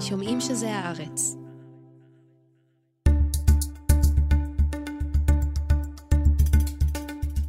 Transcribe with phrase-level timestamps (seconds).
[0.00, 1.36] שומעים שזה הארץ.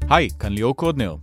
[0.09, 1.15] היי, כאן ליאור קודנר.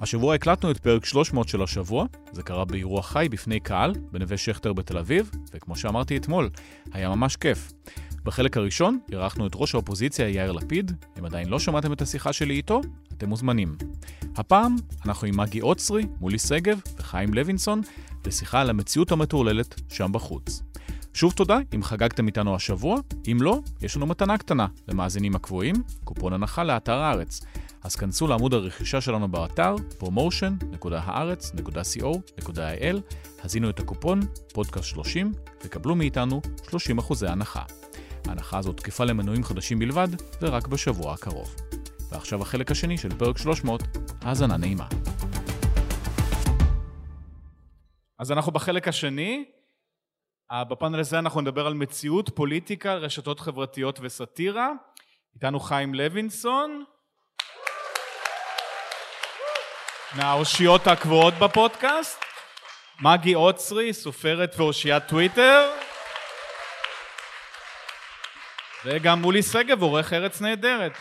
[0.00, 4.72] השבוע הקלטנו את פרק 300 של השבוע, זה קרה באירוע חי בפני קהל, בנווה שכטר
[4.72, 6.50] בתל אביב, וכמו שאמרתי אתמול,
[6.92, 7.72] היה ממש כיף.
[8.24, 12.54] בחלק הראשון אירחנו את ראש האופוזיציה יאיר לפיד, אם עדיין לא שמעתם את השיחה שלי
[12.54, 12.80] איתו,
[13.16, 13.76] אתם מוזמנים.
[14.36, 14.76] הפעם
[15.06, 17.80] אנחנו עם מגי אוצרי, מולי שגב וחיים לוינסון,
[18.26, 20.62] לשיחה על המציאות המטורללת שם בחוץ.
[21.14, 23.00] שוב תודה אם חגגתם איתנו השבוע,
[23.32, 25.74] אם לא, יש לנו מתנה קטנה למאזינים הקבועים,
[26.04, 27.40] קופון הנחה לאתר הארץ.
[27.82, 32.96] אז כנסו לעמוד הרכישה שלנו באתר promotion.הארץ.co.il,
[33.44, 34.20] הזינו את הקופון
[34.52, 35.32] פודקאסט 30
[35.64, 36.70] וקבלו מאיתנו 30%
[37.28, 37.62] הנחה.
[38.26, 40.08] ההנחה הזאת תקפה למנויים חדשים בלבד
[40.42, 41.54] ורק בשבוע הקרוב.
[42.12, 43.82] ועכשיו החלק השני של פרק 300,
[44.22, 44.86] האזנה נעימה.
[48.20, 49.44] אז אנחנו בחלק השני.
[50.52, 54.70] אה, בפאנל הזה אנחנו נדבר על מציאות, פוליטיקה, רשתות חברתיות וסאטירה.
[55.34, 56.84] איתנו חיים לוינסון,
[60.16, 62.24] מהאושיות הקבועות בפודקאסט,
[63.00, 65.70] מגי אוצרי, סופרת ואושיית טוויטר,
[68.84, 70.92] וגם מולי שגב, עורך ארץ נהדרת.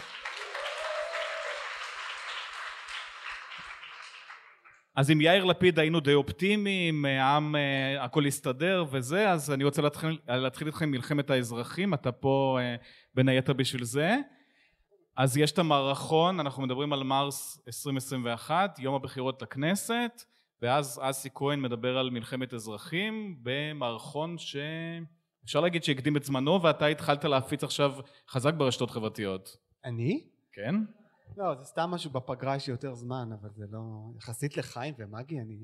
[5.00, 9.82] אז עם יאיר לפיד היינו די אופטימיים, העם, אה, הכל הסתדר וזה, אז אני רוצה
[9.82, 12.76] להתחיל, להתחיל איתכם מלחמת האזרחים, אתה פה אה,
[13.16, 14.16] בין היתר בשביל זה.
[15.18, 20.24] אז יש את המערכון, אנחנו מדברים על מרס 2021, יום הבחירות לכנסת,
[20.62, 27.26] ואז אסי כהן מדבר על מלחמת אזרחים במערכון שאפשר להגיד שהקדים את זמנו, ואתה התחלת
[27.26, 27.94] להפיץ עכשיו
[28.30, 29.58] חזק ברשתות חברתיות.
[29.86, 30.24] אני?
[30.54, 30.76] כן?
[31.38, 33.80] לא, זה סתם משהו בפגרה יש לי יותר זמן, אבל זה לא...
[34.18, 35.58] יחסית לחיים ומגי אני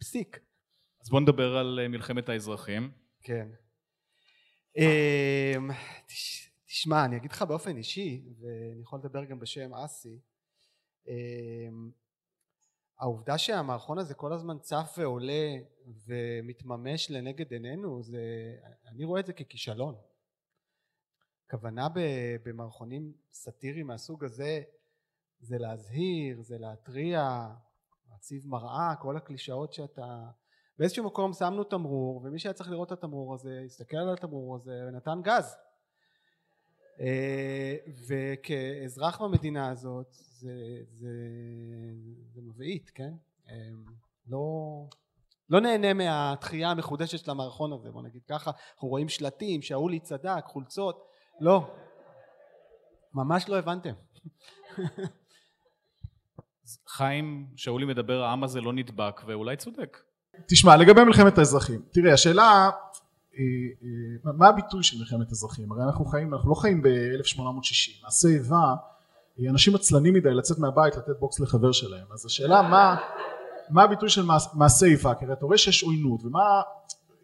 [0.00, 0.38] פסיק.
[1.00, 2.90] אז בוא נדבר על אה, מלחמת האזרחים.
[3.22, 3.48] כן.
[4.76, 5.70] אמ,
[6.06, 10.18] תש- תשמע, אני אגיד לך באופן אישי, ואני יכול לדבר גם בשם אסי,
[11.08, 11.90] אמ,
[12.98, 15.56] העובדה שהמערכון הזה כל הזמן צף ועולה
[16.06, 18.20] ומתממש לנגד עינינו, זה,
[18.86, 19.94] אני רואה את זה ככישלון.
[21.46, 21.88] הכוונה
[22.44, 24.62] במערכונים סאטיריים מהסוג הזה
[25.42, 27.48] זה להזהיר, זה להתריע,
[28.10, 30.24] להציב מראה, כל הקלישאות שאתה...
[30.78, 34.84] באיזשהו מקום שמנו תמרור, ומי שהיה צריך לראות את התמרור הזה, הסתכל על התמרור הזה
[34.88, 35.56] ונתן גז.
[37.00, 37.76] אה,
[38.08, 41.12] וכאזרח במדינה הזאת זה, זה,
[42.32, 43.12] זה מבעית, כן?
[43.48, 43.54] אה,
[44.26, 44.86] לא,
[45.50, 48.50] לא נהנה מהתחייה המחודשת של המערכון הזה, בוא נגיד ככה.
[48.74, 51.08] אנחנו רואים שלטים, שאולי צדק, חולצות,
[51.40, 51.74] לא.
[53.14, 53.92] ממש לא הבנתם.
[56.88, 59.98] חיים, שאולי מדבר, העם הזה לא נדבק, ואולי צודק.
[60.46, 62.42] תשמע, לגבי מלחמת האזרחים, תראה, השאלה,
[63.38, 63.42] אה,
[64.26, 65.72] אה, מה הביטוי של מלחמת אזרחים?
[65.72, 68.74] הרי אנחנו חיים, אנחנו לא חיים ב-1860, מעשה איבה,
[69.40, 72.96] אה, אנשים עצלנים מדי לצאת מהבית לתת בוקס לחבר שלהם, אז השאלה מה,
[73.70, 75.14] מה הביטוי של מעש- מעשה איבה?
[75.14, 76.60] כי הרי אתה רואה שיש עוינות, ומה,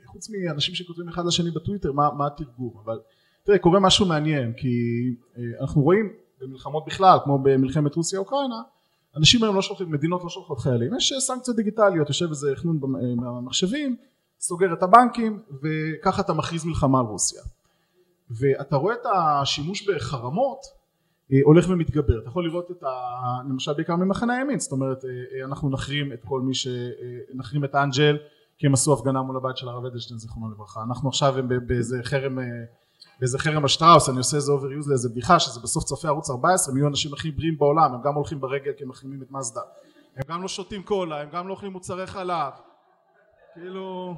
[0.06, 2.72] חוץ מאנשים שכותבים אחד לשני בטוויטר, מה, מה התרגום?
[2.84, 3.00] אבל
[3.44, 4.68] תראה, קורה משהו מעניין, כי
[5.60, 8.62] אנחנו רואים במלחמות בכלל, כמו במלחמת רוסיה אוקראינה,
[9.16, 12.80] אנשים היום לא שולחים, מדינות לא שולחות חיילים, יש אה, סנקציות דיגיטליות, יושב איזה חנון
[12.80, 13.96] במ- אה, במחשבים,
[14.40, 17.42] סוגר את הבנקים וככה אתה מכריז מלחמה על רוסיה.
[18.30, 20.58] ואתה רואה את השימוש בחרמות
[21.32, 22.88] אה, הולך ומתגבר, אתה יכול לראות את ה...
[23.48, 25.04] למשל בעיקר ממחנה הימין, זאת אומרת
[25.44, 26.68] אנחנו נחרים את כל מי ש...
[27.34, 28.16] נחרים את אנג'ל
[28.58, 31.98] כי הם עשו הפגנה מול הבית של הרב אדלשטיין זיכרונו לברכה, אנחנו עכשיו הם באיזה
[32.02, 32.38] חרם
[33.20, 36.72] באיזה חרם על שטראוס, אני עושה איזה overuse לאיזה בדיחה שזה בסוף צופי ערוץ 14
[36.72, 39.60] הם יהיו האנשים הכי בריאים בעולם, הם גם הולכים ברגל כי הם מחרימים את מזדה,
[40.16, 42.52] הם גם לא שותים קולה, הם גם לא אוכלים מוצרי חלב,
[43.54, 44.14] כאילו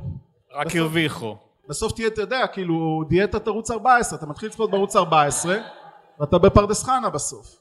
[0.53, 1.37] רק הרוויחו.
[1.69, 5.57] בסוף תהיה, אתה יודע, כאילו דיאטת ערוץ 14, אתה מתחיל לצפות בערוץ 14
[6.21, 7.57] ואתה בפרדס חנה בסוף.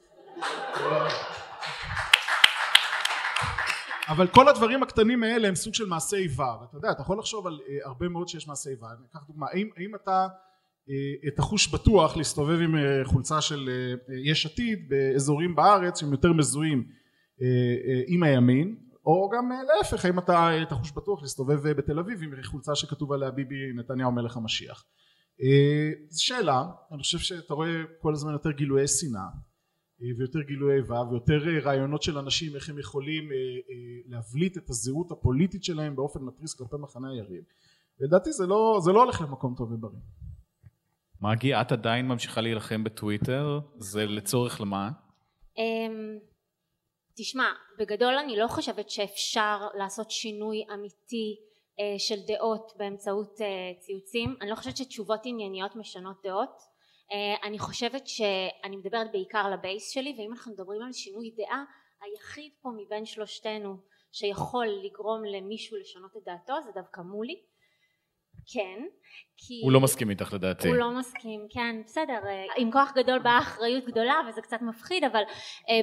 [4.08, 7.48] אבל כל הדברים הקטנים האלה הם סוג של מעשה איבה, ואתה יודע, אתה יכול לחשוב
[7.48, 8.88] על אה, הרבה מאוד שיש מעשה איבה.
[8.88, 10.28] אני אקח דוגמה, האם, האם אתה
[10.90, 16.34] אה, תחוש בטוח להסתובב עם אה, חולצה של אה, יש עתיד באזורים בארץ שהם יותר
[16.34, 16.84] מזוהים
[18.08, 18.76] עם הימין,
[19.06, 23.74] או גם להפך, האם אתה תחוש בטוח להסתובב בתל אביב עם חולצה שכתוב עליה ביבי
[23.76, 24.86] נתניהו מלך המשיח.
[26.10, 27.70] זו שאלה, אני חושב שאתה רואה
[28.02, 29.22] כל הזמן יותר גילויי שנאה
[30.02, 33.30] אה, ויותר גילויי איבה ויותר רעיונות של אנשים איך הם יכולים
[34.06, 37.44] להבליט את הזהות הפוליטית שלהם באופן מתריס כלפי מחנה היריב.
[38.00, 40.00] לדעתי זה לא, זה לא הולך למקום טוב ובריא.
[41.22, 44.90] מגי, את עדיין ממשיכה להילחם בטוויטר, זה לצורך למה?
[45.58, 46.20] אמ,
[47.18, 51.40] תשמע, בגדול אני לא חושבת שאפשר לעשות שינוי אמיתי
[51.98, 53.38] של דעות באמצעות
[53.80, 54.36] ציוצים.
[54.42, 56.62] אני לא חושבת שתשובות ענייניות משנות דעות.
[57.44, 61.64] אני חושבת שאני מדברת בעיקר על הבייס שלי ואם אנחנו מדברים על שינוי דעה
[62.02, 63.78] היחיד פה מבין שלושתנו
[64.12, 67.42] שיכול לגרום למישהו לשנות את דעתו זה דווקא מולי
[68.54, 68.80] כן
[69.38, 70.68] כי הוא לא מסכים איתך לדעתי.
[70.68, 72.20] הוא לא מסכים כן בסדר
[72.58, 75.22] עם כוח גדול באה אחריות גדולה וזה קצת מפחיד אבל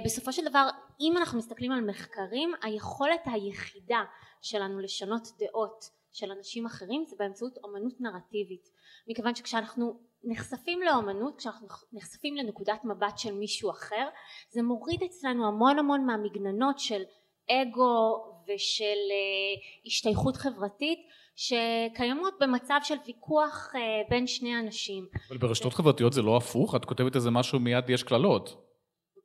[0.05, 0.69] בסופו של דבר
[1.01, 4.05] אם אנחנו מסתכלים על מחקרים היכולת היחידה
[4.43, 8.69] שלנו לשנות דעות של אנשים אחרים זה באמצעות אומנות נרטיבית.
[9.09, 14.09] מכיוון שכשאנחנו נחשפים לאומנות כשאנחנו נחשפים לנקודת מבט של מישהו אחר
[14.51, 17.03] זה מוריד אצלנו המון המון מהמגננות של
[17.51, 20.99] אגו ושל uh, השתייכות חברתית
[21.37, 25.07] שקיימות במצב של ויכוח uh, בין שני אנשים.
[25.29, 25.75] אבל ברשתות.
[25.75, 26.75] חברתיות זה לא הפוך?
[26.75, 28.67] את כותבת איזה משהו מיד יש קללות.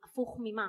[0.03, 0.67] הפוך ממה?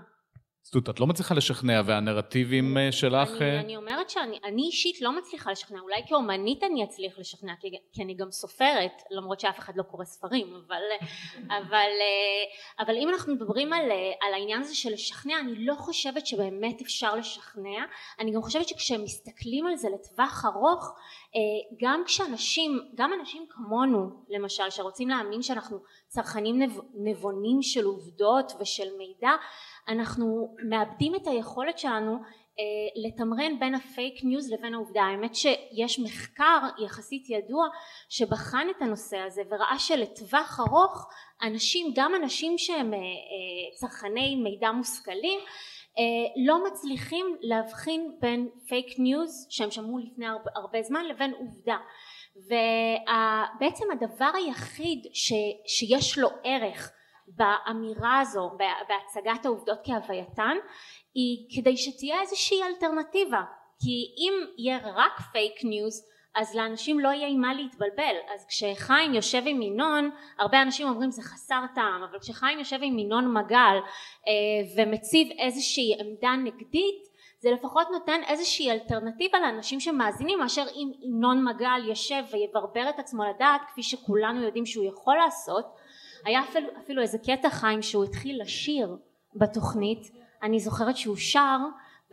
[0.65, 3.43] זאת אומרת, את לא מצליחה לשכנע, והנרטיבים אה, שלך...
[3.43, 8.03] אני, אני אומרת שאני אישית לא מצליחה לשכנע, אולי כאומנית אני אצליח לשכנע, כי, כי
[8.03, 10.83] אני גם סופרת, למרות שאף אחד לא קורא ספרים, אבל,
[11.37, 15.75] אבל, אה, אבל אם אנחנו מדברים על, אה, על העניין הזה של לשכנע, אני לא
[15.75, 17.85] חושבת שבאמת אפשר לשכנע,
[18.21, 20.99] אני גם חושבת שכשמסתכלים על זה לטווח ארוך,
[21.81, 25.79] גם כשאנשים, גם אנשים כמונו, למשל, שרוצים להאמין שאנחנו
[26.09, 26.63] צרכנים
[26.95, 29.31] נבונים של עובדות ושל מידע,
[29.89, 32.19] אנחנו מאבדים את היכולת שלנו
[32.59, 32.65] אה,
[33.05, 35.03] לתמרן בין הפייק ניוז לבין העובדה.
[35.03, 37.67] האמת שיש מחקר יחסית ידוע
[38.09, 41.09] שבחן את הנושא הזה וראה שלטווח ארוך
[41.43, 43.05] אנשים גם אנשים שהם אה, אה,
[43.75, 45.41] צרכני מידע מושכלים
[46.47, 51.77] לא מצליחים להבחין בין פייק ניוז שהם שמעו לפני הרבה, הרבה זמן לבין עובדה.
[52.37, 55.33] ובעצם הדבר היחיד ש,
[55.67, 56.93] שיש לו ערך
[57.37, 58.51] באמירה הזו
[58.89, 60.57] בהצגת העובדות כהווייתן
[61.15, 63.43] היא כדי שתהיה איזושהי אלטרנטיבה.
[63.79, 68.15] כי אם יהיה רק פייק ניוז אז לאנשים לא יהיה עם מה להתבלבל.
[68.35, 72.99] אז כשחיים יושב עם ינון הרבה אנשים אומרים זה חסר טעם אבל כשחיים יושב עם
[72.99, 73.77] ינון מגל
[74.29, 74.33] אה,
[74.77, 81.89] ומציב איזושהי עמדה נגדית זה לפחות נותן איזושהי אלטרנטיבה לאנשים שמאזינים מאשר אם ינון מגל
[81.89, 85.67] יושב ויברבר את עצמו לדעת כפי שכולנו יודעים שהוא יכול לעשות
[86.25, 88.97] היה אפילו, אפילו איזה קטע חיים שהוא התחיל לשיר
[89.35, 90.11] בתוכנית.
[90.43, 91.59] אני זוכרת שהוא שר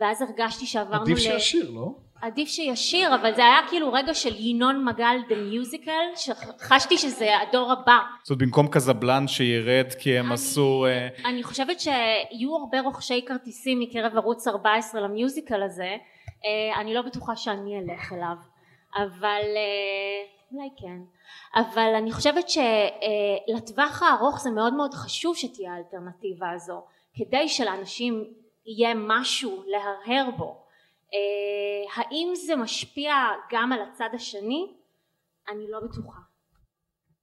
[0.00, 1.20] ואז הרגשתי שעברנו עדיף ל...
[1.20, 1.94] שישיר לא?
[2.22, 7.72] עדיף שישיר אבל זה היה כאילו רגע של ינון מגל דה מיוזיקל שחשתי שזה הדור
[7.72, 7.98] הבא.
[8.22, 11.28] זאת אומרת במקום קזבלן שירד כי הם אני, עשו uh...
[11.28, 15.96] אני חושבת שיהיו הרבה רוכשי כרטיסים מקרב ערוץ 14 למיוזיקל הזה.
[16.26, 18.36] uh, אני לא בטוחה שאני אלך אליו
[18.96, 21.00] אבל uh, אולי כן
[21.54, 26.82] אבל אני חושבת שלטווח הארוך זה מאוד מאוד חשוב שתהיה האלטרנטיבה הזו
[27.14, 28.24] כדי שלאנשים
[28.66, 30.60] יהיה משהו להרהר בו
[31.14, 33.14] אה, האם זה משפיע
[33.52, 34.66] גם על הצד השני?
[35.50, 36.18] אני לא בטוחה.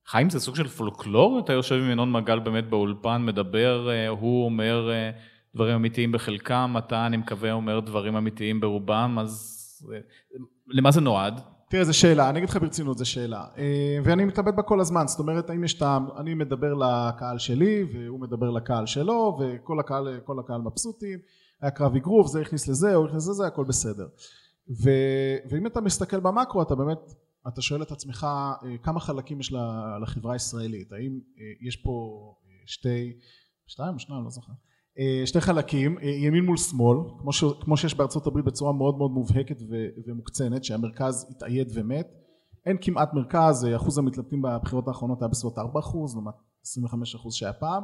[0.06, 1.40] חיים זה סוג של פולקלור?
[1.40, 5.12] אתה יושב עם ינון מגל באמת באולפן, מדבר, אה, הוא אומר אה,
[5.56, 9.54] דברים אמיתיים בחלקם, אתה אני מקווה אומר דברים אמיתיים ברובם, אז
[10.68, 11.42] למה זה נועד?
[11.70, 13.46] תראה, זו שאלה, אני אגיד לך ברצינות, זו שאלה.
[13.58, 17.84] אה, ואני מתלבט בה כל הזמן, זאת אומרת, האם יש טעם, אני מדבר לקהל שלי,
[17.94, 21.20] והוא מדבר לקהל שלו, וכל הקהל, הקהל מבסוטים,
[21.62, 24.08] היה קרב אגרוף, זה הכניס לזה, הוא הכניס לזה, הכל בסדר.
[24.84, 24.90] ו,
[25.50, 27.14] ואם אתה מסתכל במקרו, אתה באמת,
[27.48, 29.54] אתה שואל את עצמך, אה, כמה חלקים יש
[30.02, 30.92] לחברה הישראלית?
[30.92, 31.92] האם אה, יש פה
[32.66, 33.14] שתי,
[33.68, 34.54] שתיים או שניים, לא זוכר.
[35.00, 38.98] אה, שתי חלקים, אה, ימין מול שמאל, כמו, ש, כמו שיש בארצות הברית בצורה מאוד
[38.98, 39.76] מאוד מובהקת ו,
[40.08, 42.08] ומוקצנת, שהמרכז התאייד ומת,
[42.66, 45.62] אין כמעט מרכז, אה, אחוז המתלבטים בבחירות האחרונות היה בסביבות 4%
[46.14, 47.84] לעומת 25% שהיה פעם,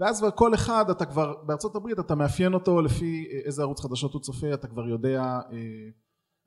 [0.00, 4.20] ואז כל אחד אתה כבר, בארצות הברית אתה מאפיין אותו לפי איזה ערוץ חדשות הוא
[4.20, 5.38] צופה, אתה כבר יודע,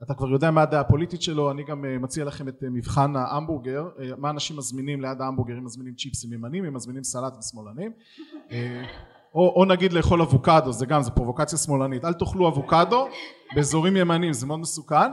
[0.03, 4.29] אתה כבר יודע מה הדעה הפוליטית שלו, אני גם מציע לכם את מבחן ההמבורגר, מה
[4.29, 7.91] אנשים מזמינים ליד ההמבורגר, אם מזמינים צ'יפסים ימנים, אם מזמינים סלט ושמאלנים
[9.35, 13.07] או, או נגיד לאכול אבוקדו, זה גם, זה פרובוקציה שמאלנית, אל תאכלו אבוקדו
[13.55, 15.11] באזורים ימניים, זה מאוד מסוכן.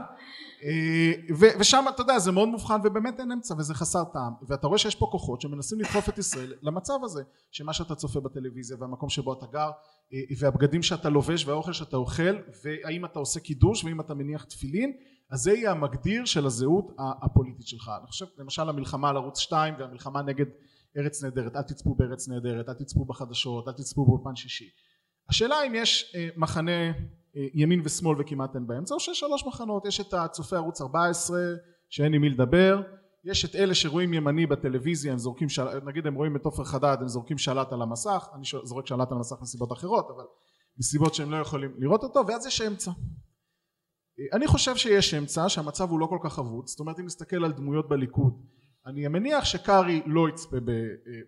[0.64, 1.12] אה,
[1.58, 4.32] ושם אתה יודע זה מאוד מובחן ובאמת אין אמצע וזה חסר טעם.
[4.48, 8.76] ואתה רואה שיש פה כוחות שמנסים לדחוף את ישראל למצב הזה שמה שאתה צופה בטלוויזיה
[8.80, 9.70] והמקום שבו אתה גר
[10.12, 14.92] אה, והבגדים שאתה לובש והאוכל שאתה אוכל והאם אתה עושה קידוש ואם אתה מניח תפילין
[15.30, 17.90] אז זה יהיה המגדיר של הזהות הפוליטית שלך.
[17.98, 20.46] אני חושב למשל המלחמה על ערוץ 2 והמלחמה נגד
[20.96, 24.70] ארץ נהדרת, אל תצפו בארץ נהדרת, אל תצפו בחדשות, אל תצפו באולפן שישי.
[25.28, 26.88] השאלה אם יש אה, מחנה
[27.36, 31.38] אה, ימין ושמאל וכמעט אין באמצע, או שיש שלוש מחנות, יש את הצופי ערוץ 14
[31.88, 32.82] שאין עם מי לדבר,
[33.24, 35.80] יש את אלה שרואים ימני בטלוויזיה, הם זורקים, של...
[35.84, 39.16] נגיד הם רואים את עופר חדד, הם זורקים שלט על המסך, אני זורק שלט על
[39.16, 40.24] המסך מסיבות אחרות, אבל
[40.78, 42.90] מסיבות שהם לא יכולים לראות אותו, ואז יש אמצע.
[44.32, 46.66] אני חושב שיש אמצע שהמצב הוא לא כל כך אבוד.
[46.66, 48.42] זאת אומרת אם נסתכל על דמויות בליכוד
[48.86, 50.56] אני מניח שקארי לא יצפה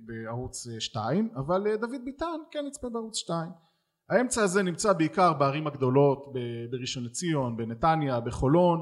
[0.01, 3.51] בערוץ 2 אבל דוד ביטן כן יצפה בערוץ 2
[4.11, 6.33] האמצע הזה נמצא בעיקר בערים הגדולות
[6.71, 8.81] בראשון לציון, בנתניה, בחולון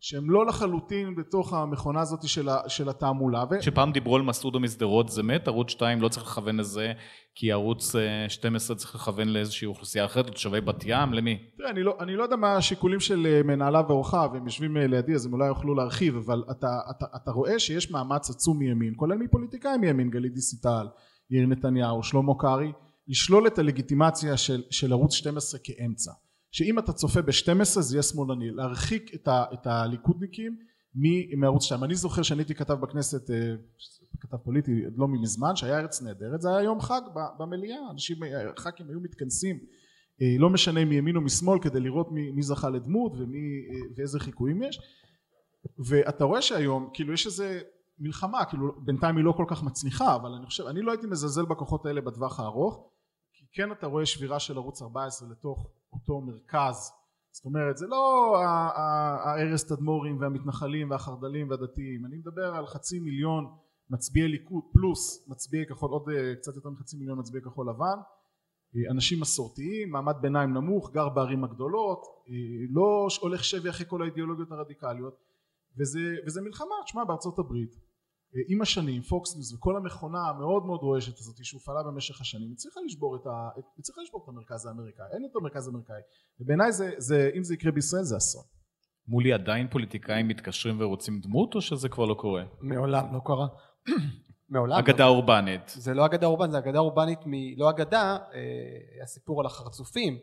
[0.00, 3.44] שהם לא לחלוטין בתוך המכונה הזאת של, של התעמולה.
[3.60, 6.92] שפעם דיברו על מסעודה משדרות זה מת, ערוץ 2 לא צריך לכוון לזה
[7.34, 7.94] כי ערוץ
[8.28, 11.38] 12 צריך לכוון לאיזושהי אוכלוסייה אחרת, לתושבי בת ים, למי?
[11.56, 14.86] תראה, אני לא, אני לא יודע מה השיקולים של אה, מנהליו ועורכיו, הם יושבים אה,
[14.86, 18.92] לידי אז הם אולי יוכלו להרחיב, אבל אתה, אתה, אתה רואה שיש מאמץ עצום מימין,
[18.96, 20.86] כולל מפוליטיקאים מימין, גלית דיסטל,
[21.30, 22.72] יאיר נתניהו, שלמה קרעי,
[23.08, 26.12] לשלול את הלגיטימציה של, של ערוץ 12 כאמצע.
[26.50, 30.58] שאם אתה צופה ב-12 זה יהיה שמאלני, להרחיק את, ה, את הליכודניקים
[31.36, 31.84] מערוץ 2.
[31.84, 33.54] אני זוכר שאני הייתי כתב בכנסת, אה,
[34.20, 37.00] כתב פוליטי לא מזמן, שהיה ארץ נהדרת, זה היה יום חג
[37.38, 38.16] במליאה, אנשים,
[38.58, 39.58] ח"כים היו מתכנסים,
[40.22, 44.20] אה, לא משנה מימין או משמאל, כדי לראות מי, מי זכה לדמות ומי, אה, ואיזה
[44.20, 44.80] חיקויים יש,
[45.88, 47.60] ואתה רואה שהיום, כאילו יש איזה
[47.98, 51.44] מלחמה, כאילו בינתיים היא לא כל כך מצליחה, אבל אני חושב, אני לא הייתי מזלזל
[51.44, 52.90] בכוחות האלה בטווח הארוך,
[53.32, 56.92] כי כן אתה רואה שבירה של ערוץ 14 לתוך אותו מרכז.
[57.30, 58.34] זאת אומרת זה לא
[59.24, 62.06] הארז תדמורים והמתנחלים והחרד"לים והדתיים.
[62.06, 63.46] אני מדבר על חצי מיליון
[63.90, 67.98] מצביעי ליכוד פלוס מצביעי כחול עוד אה, קצת יותר מחצי מיליון מצביעי כחול לבן.
[68.76, 72.34] אה, אנשים מסורתיים מעמד ביניים נמוך גר בערים הגדולות אה,
[72.70, 75.14] לא הולך שבי אחרי כל האידיאולוגיות הרדיקליות.
[75.78, 76.74] וזה, וזה מלחמה.
[76.84, 77.87] תשמע בארצות הברית
[78.48, 83.16] עם השנים פוקס ניוז וכל המכונה המאוד מאוד רועשת הזאת שהופעלה במשך השנים הצליחה לשבור
[83.16, 83.48] את, ה...
[83.78, 86.00] הצליחה לשבור את המרכז האמריקאי אין יותר מרכז אמריקאי
[86.40, 88.42] ובעיניי זה, זה אם זה יקרה בישראל זה אסון.
[89.08, 92.44] מולי עדיין פוליטיקאים מתקשרים ורוצים דמות או שזה כבר לא קורה?
[92.60, 93.46] מעולם לא קרה.
[94.50, 94.78] מעולם.
[94.78, 95.08] אגדה לא.
[95.08, 95.68] אורבנית.
[95.68, 97.32] זה לא אגדה אורבנית זה אגדה אורבנית מ...
[97.56, 100.18] לא אגדה אה, הסיפור על החרצופים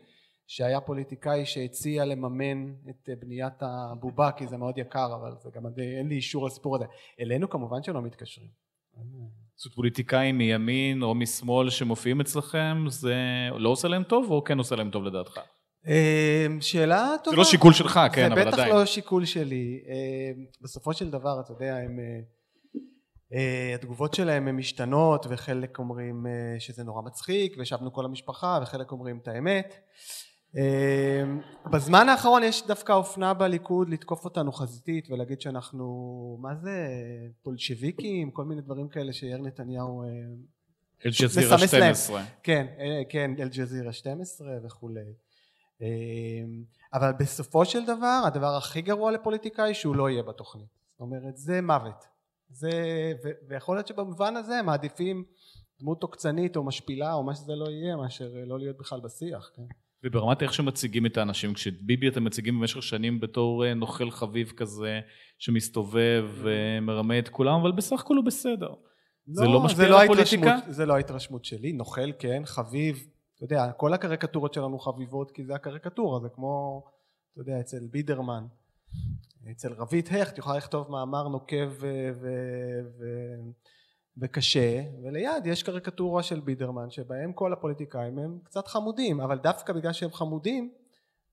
[0.46, 6.08] שהיה פוליטיקאי שהציע לממן את בניית הבובה כי זה מאוד יקר אבל זה גם אין
[6.08, 6.84] לי אישור לסיפור הזה
[7.20, 8.48] אלינו כמובן שלא מתקשרים
[9.56, 13.14] זאת פוליטיקאים מימין או משמאל שמופיעים אצלכם זה
[13.58, 15.40] לא עושה להם טוב או כן עושה להם טוב לדעתך?
[15.86, 17.34] אמ, שאלה טובה.
[17.34, 18.56] זה לא שיקול שלך, כן, אבל עדיין.
[18.56, 19.80] זה בטח לא שיקול שלי.
[20.62, 22.20] בסופו של דבר, אתה יודע, הם, אה,
[23.32, 28.92] אה, התגובות שלהם הן משתנות, וחלק אומרים אה, שזה נורא מצחיק, וישבנו כל המשפחה, וחלק
[28.92, 29.76] אומרים את האמת.
[30.56, 31.40] אמ,
[31.72, 36.88] בזמן האחרון יש דווקא אופנה בליכוד לתקוף אותנו חזיתית ולהגיד שאנחנו מה זה
[37.42, 40.08] פולשוויקים כל מיני דברים כאלה שיאיר נתניהו אה,
[41.06, 45.12] אל-ג'זירה 12 כן אה, כן אל-ג'זירה 12 וכולי.
[45.80, 50.68] אמ, אבל בסופו של דבר הדבר הכי גרוע לפוליטיקאי שהוא לא יהיה בתוכנית.
[50.92, 52.04] זאת אומרת זה מוות.
[52.50, 52.70] זה
[53.48, 55.24] ויכול להיות שבמובן הזה מעדיפים
[55.80, 59.62] דמות עוקצנית או משפילה או מה שזה לא יהיה מאשר לא להיות בכלל בשיח כן
[60.04, 65.00] וברמת איך שמציגים את האנשים, כשביבי אתם מציגים במשך שנים בתור אה, נוכל חביב כזה
[65.38, 68.68] שמסתובב ומרמה את כולם, אבל בסך הכל הוא בסדר.
[68.68, 68.74] לא,
[69.34, 70.56] זה לא משפיע לא על הפוליטיקה?
[70.68, 75.54] זה לא ההתרשמות שלי, נוכל כן, חביב, אתה יודע, כל הקריקטורות שלנו חביבות כי זה
[75.54, 76.82] הקריקטורה, זה כמו,
[77.32, 78.44] אתה יודע, אצל בידרמן,
[79.50, 81.86] אצל רבית הכט, יכולה לכתוב מאמר נוקב ו...
[82.20, 82.26] ו,
[82.98, 83.04] ו
[84.18, 89.92] וקשה וליד יש קריקטורה של בידרמן שבהם כל הפוליטיקאים הם קצת חמודים אבל דווקא בגלל
[89.92, 90.72] שהם חמודים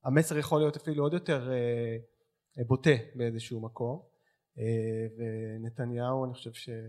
[0.04, 1.98] המסר יכול להיות אפילו עוד יותר אה,
[2.60, 4.14] אה בוטה באיזשהו מקום.
[4.60, 6.84] אה, ונתניהו אני חושב שאנחנו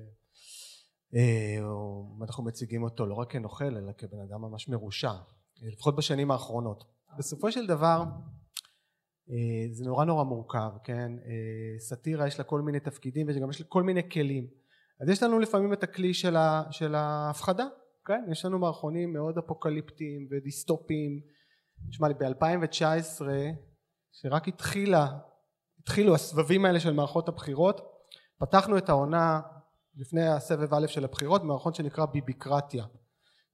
[2.44, 5.12] אה, מציגים אותו לא רק כנוכל אלא כבן אדם ממש מרושע
[5.62, 6.84] לפחות בשנים האחרונות.
[7.18, 8.04] בסופו של דבר
[9.30, 11.12] אה, זה נורא נורא מורכב כן?
[11.78, 14.48] סאטירה יש לה כל מיני תפקידים וגם יש לה כל מיני כלים
[15.04, 17.66] אז יש לנו לפעמים את הכלי של, ה, של ההפחדה,
[18.04, 18.24] כן?
[18.30, 21.20] יש לנו מערכונים מאוד אפוקליפטיים ודיסטופיים.
[21.90, 23.22] תשמע לי ב-2019
[24.12, 25.18] שרק התחילה,
[25.80, 27.80] התחילו הסבבים האלה של מערכות הבחירות,
[28.38, 29.40] פתחנו את העונה
[29.96, 32.84] לפני הסבב א' של הבחירות במערכון שנקרא ביביקרטיה.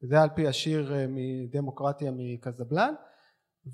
[0.09, 2.95] זה על פי השיר אה, מדמוקרטיה מקזבלן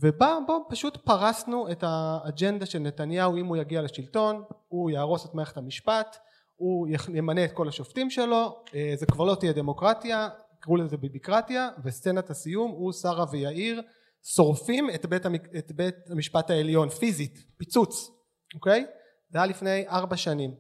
[0.03, 5.35] ובה בו פשוט פרסנו את האג'נדה של נתניהו אם הוא יגיע לשלטון הוא יהרוס את
[5.35, 6.17] מערכת המשפט
[6.57, 10.29] הוא ימנה את כל השופטים שלו אה, זה כבר לא תהיה דמוקרטיה
[10.61, 13.83] קראו לזה ביביקרטיה וסצנת הסיום הוא שרה ויאיר
[14.23, 15.27] שורפים את בית,
[15.59, 18.11] את בית המשפט העליון פיזית פיצוץ
[18.55, 18.87] אוקיי?
[19.31, 20.55] זה היה לפני ארבע שנים.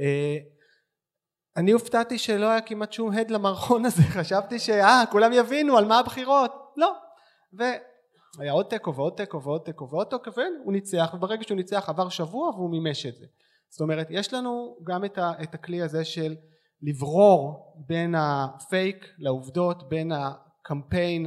[0.00, 0.36] אה,
[1.56, 5.98] אני הופתעתי שלא היה כמעט שום הד למערכון הזה חשבתי שאה כולם יבינו על מה
[5.98, 6.52] הבחירות.
[6.76, 6.92] לא.
[7.52, 12.08] והיה עוד תיקו ועוד תיקו ועוד תיקו ועוד תיקו והוא ניצח וברגע שהוא ניצח עבר
[12.08, 13.26] שבוע והוא מימש את זה
[13.68, 16.34] זאת אומרת יש לנו גם את, ה, את הכלי הזה של
[16.82, 21.26] לברור בין הפייק לעובדות בין הקמפיין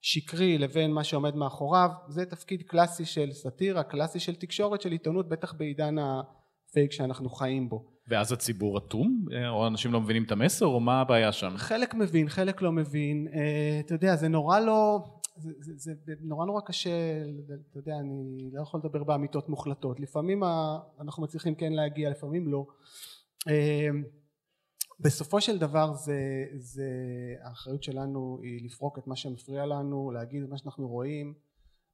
[0.00, 5.28] שקרי לבין מה שעומד מאחוריו זה תפקיד קלאסי של סאטירה קלאסי של תקשורת של עיתונות
[5.28, 9.24] בטח בעידן הפייק שאנחנו חיים בו ואז הציבור אטום?
[9.48, 10.66] או אנשים לא מבינים את המסר?
[10.66, 11.56] או מה הבעיה שם?
[11.56, 15.04] חלק מבין חלק לא מבין אה, אתה יודע זה נורא לא
[15.36, 16.90] זה, זה, זה נורא נורא קשה
[17.70, 20.00] אתה יודע אני לא יכול לדבר באמיתות מוחלטות.
[20.00, 20.42] לפעמים
[21.00, 22.66] אנחנו מצליחים כן להגיע לפעמים לא.
[23.48, 23.88] אה,
[25.00, 26.88] בסופו של דבר זה, זה
[27.42, 31.34] האחריות שלנו היא לפרוק את מה שמפריע לנו להגיד את מה שאנחנו רואים.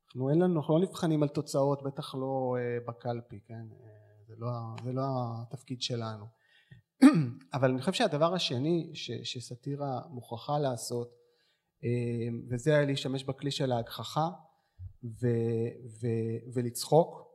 [0.06, 3.64] אנחנו אין לנו אנחנו לא נבחנים על תוצאות בטח לא uh, בקלפי כן?
[3.70, 3.85] uh,
[4.28, 4.49] זה לא,
[4.85, 5.02] זה לא
[5.42, 6.25] התפקיד שלנו.
[7.54, 11.20] אבל אני חושב שהדבר השני ש, שסאטירה מוכרחה לעשות
[12.50, 14.28] וזה היה להשתמש בכלי של ההגחכה
[15.04, 15.26] ו,
[16.02, 16.06] ו,
[16.54, 17.30] ולצחוק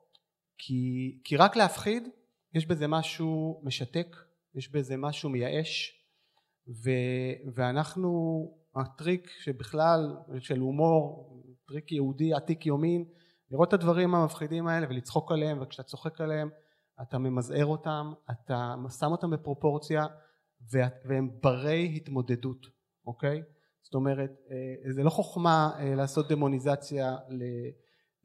[0.57, 2.07] כי, כי רק להפחיד
[2.53, 4.15] יש בזה משהו משתק
[4.55, 6.01] יש בזה משהו מייאש
[6.67, 6.89] ו,
[7.53, 8.11] ואנחנו
[8.75, 11.31] הטריק שבכלל של הומור
[11.67, 13.05] טריק יהודי עתיק יומין
[13.51, 16.49] לראות את הדברים המפחידים האלה ולצחוק עליהם וכשאתה צוחק עליהם
[17.01, 20.05] אתה ממזער אותם אתה שם אותם בפרופורציה
[21.05, 22.67] והם ברי התמודדות
[23.07, 23.41] אוקיי
[23.85, 27.15] זאת אומרת אה, זה לא חוכמה אה, לעשות דמוניזציה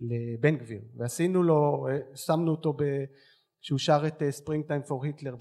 [0.01, 0.81] לבן גביר.
[0.97, 2.77] ועשינו לו אה, שמנו אותו
[3.61, 5.35] שהוא שר את ספרינג טיים פור היטלר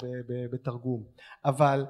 [0.51, 1.03] בתרגום.
[1.45, 1.85] אבל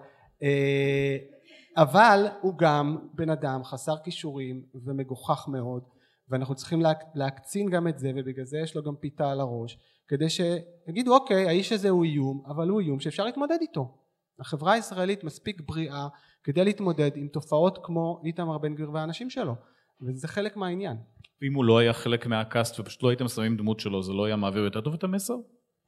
[1.78, 5.84] אבל הוא גם בן אדם חסר כישורים ומגוחך מאוד
[6.30, 6.82] ואנחנו צריכים
[7.16, 11.48] להקצין גם את זה ובגלל זה יש לו גם פיתה על הראש כדי שיגידו אוקיי
[11.48, 13.99] האיש הזה הוא איום אבל הוא איום שאפשר להתמודד איתו
[14.40, 16.08] החברה הישראלית מספיק בריאה
[16.44, 19.56] כדי להתמודד עם תופעות כמו איתמר בן גביר והאנשים שלו
[20.02, 20.98] וזה חלק מהעניין.
[21.42, 24.36] ואם הוא לא היה חלק מהקאסט ופשוט לא הייתם שמים דמות שלו זה לא היה
[24.36, 25.34] מעביר יותר טוב את המסר?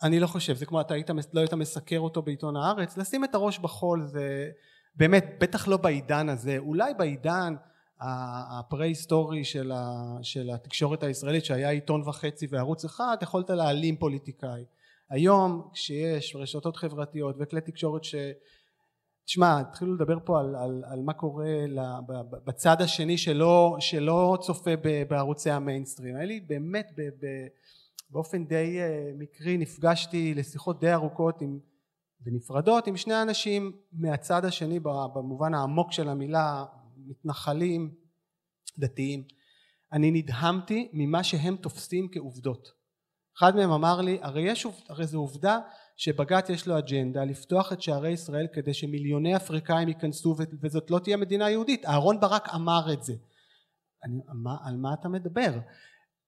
[0.04, 3.36] אני לא חושב, זה כמו אתה היית, לא היית מסקר אותו בעיתון הארץ, לשים את
[3.36, 4.50] הראש בחול זה
[4.96, 7.56] באמת, בטח לא בעידן הזה, אולי בעידן
[8.60, 9.72] הפרה-היסטורי של,
[10.22, 14.64] של התקשורת הישראלית שהיה עיתון וחצי וערוץ אחד, יכולת להעלים פוליטיקאי.
[15.12, 18.16] היום כשיש רשתות חברתיות וכלי תקשורת ש...
[19.26, 21.46] תשמע, התחילו לדבר פה על, על, על מה קורה
[22.46, 24.72] בצד השני שלא, שלא צופה
[25.10, 26.16] בערוצי המיינסטרים.
[26.16, 27.28] היה לי באמת ב, ב,
[28.10, 31.60] באופן די אה, מקרי נפגשתי לשיחות די ארוכות עם,
[32.26, 34.80] ונפרדות עם שני אנשים מהצד השני
[35.14, 36.66] במובן העמוק של המילה
[36.98, 37.92] מתנחלים
[38.78, 39.24] דתיים
[39.94, 42.81] אני נדהמתי ממה שהם תופסים כעובדות
[43.42, 45.60] אחד מהם אמר לי הרי, יש, הרי זו עובדה
[45.98, 51.18] שבג"ץ יש לו אג'נדה לפתוח את שערי ישראל כדי שמיליוני אפריקאים ייכנסו וזאת לא תהיה
[51.18, 51.86] מדינה יהודית.
[51.86, 53.14] אהרון ברק אמר את זה.
[54.04, 55.52] אני, מה, על מה אתה מדבר?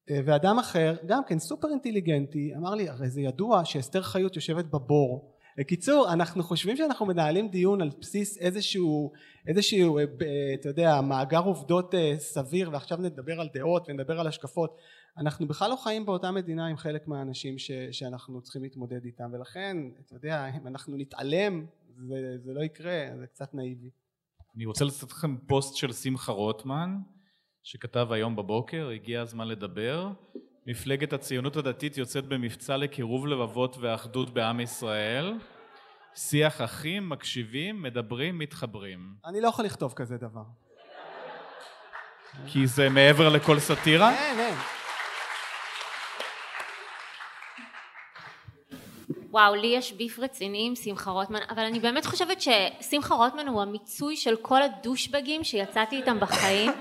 [0.10, 4.66] אה, ואדם אחר גם כן סופר אינטליגנטי אמר לי הרי זה ידוע שאסתר חיות יושבת
[4.66, 5.34] בבור.
[5.58, 9.12] בקיצור אנחנו חושבים שאנחנו מנהלים דיון על בסיס איזשהו
[9.48, 10.04] איזשהו אה,
[10.60, 14.78] אתה יודע מאגר עובדות אה, סביר ועכשיו נדבר על דעות ונדבר על השקפות
[15.18, 19.78] אנחנו בכלל לא חיים באותה מדינה עם חלק מהאנשים ש, שאנחנו צריכים להתמודד איתם ולכן
[20.06, 23.90] אתה יודע אם אנחנו נתעלם זה, זה לא יקרה זה קצת נאיבי
[24.56, 26.98] אני רוצה לתת לכם פוסט של שמחה רוטמן
[27.64, 30.10] שכתב היום בבוקר, הגיע הזמן לדבר.
[30.68, 35.34] מפלגת הציונות הדתית יוצאת במבצע לקירוב לבבות ואחדות בעם ישראל.
[36.16, 39.16] שיח אחים, מקשיבים, מדברים, מתחברים.
[39.26, 40.44] אני לא יכול לכתוב כזה דבר.
[42.48, 44.14] כי זה מעבר לכל סאטירה?
[44.16, 44.83] כן, כן.
[49.34, 53.62] וואו, לי יש ביף רציני עם שמחה רוטמן, אבל אני באמת חושבת ששמחה רוטמן הוא
[53.62, 56.72] המיצוי של כל הדושבגים שיצאתי איתם בחיים.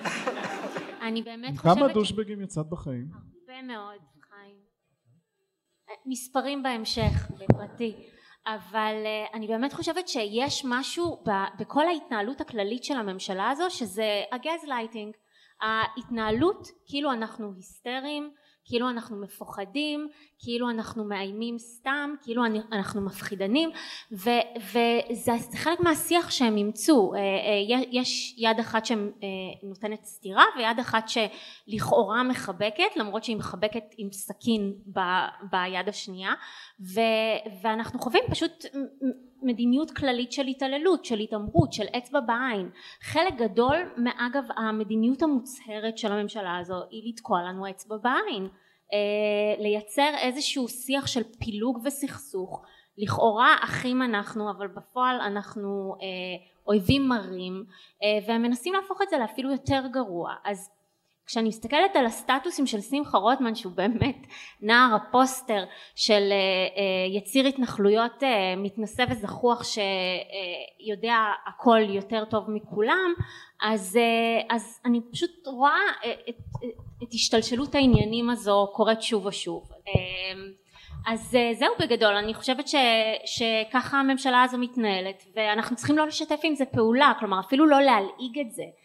[1.06, 1.76] אני באמת חושבת...
[1.76, 3.06] כמה דושבגים יצאת בחיים?
[3.12, 3.98] הרבה מאוד,
[4.30, 4.56] חיים.
[6.06, 7.94] מספרים בהמשך, בפרטי.
[8.46, 11.24] אבל uh, אני באמת חושבת שיש משהו
[11.58, 15.14] בכל ההתנהלות הכללית של הממשלה הזו שזה הגז לייטינג
[15.60, 18.30] ההתנהלות כאילו אנחנו היסטריים
[18.64, 23.70] כאילו אנחנו מפוחדים, כאילו אנחנו מאיימים סתם, כאילו אנחנו מפחידנים
[24.12, 30.78] ו, וזה חלק מהשיח שהם אימצו, אה, אה, יש יד אחת שנותנת אה, סטירה ויד
[30.80, 35.00] אחת שלכאורה מחבקת למרות שהיא מחבקת עם סכין ב,
[35.50, 36.32] ביד השנייה
[36.80, 37.00] ו,
[37.62, 38.64] ואנחנו חווים פשוט
[39.44, 42.70] מדיניות כללית של התעללות, של התעמרות, של אצבע בעין.
[43.00, 48.48] חלק גדול מאגב המדיניות המוצהרת של הממשלה הזו היא לתקוע לנו אצבע בעין.
[48.92, 52.62] אה, לייצר איזשהו שיח של פילוג וסכסוך.
[52.98, 56.06] לכאורה אחים אנחנו אבל בפועל אנחנו אה,
[56.66, 57.64] אויבים מרים
[58.02, 60.34] אה, והם מנסים להפוך את זה לאפילו יותר גרוע.
[60.44, 60.70] אז
[61.26, 64.26] כשאני מסתכלת על הסטטוסים של שמחה רוטמן שהוא באמת
[64.60, 65.64] נער הפוסטר
[65.96, 73.12] של uh, יציר התנחלויות uh, מתנשא וזחוח שיודע הכל יותר טוב מכולם
[73.62, 73.98] אז,
[74.50, 75.80] אז אני פשוט רואה
[76.28, 76.36] את,
[77.02, 79.68] את, השתלשלות העניינים הזו קורית שוב ושוב.
[81.06, 82.74] אז זהו בגדול אני חושבת ש,
[83.26, 88.38] שככה הממשלה הזו מתנהלת ואנחנו צריכים לא לשתף עם זה פעולה כלומר אפילו לא להלעיג
[88.40, 88.62] את זה.
[88.62, 88.81] אה,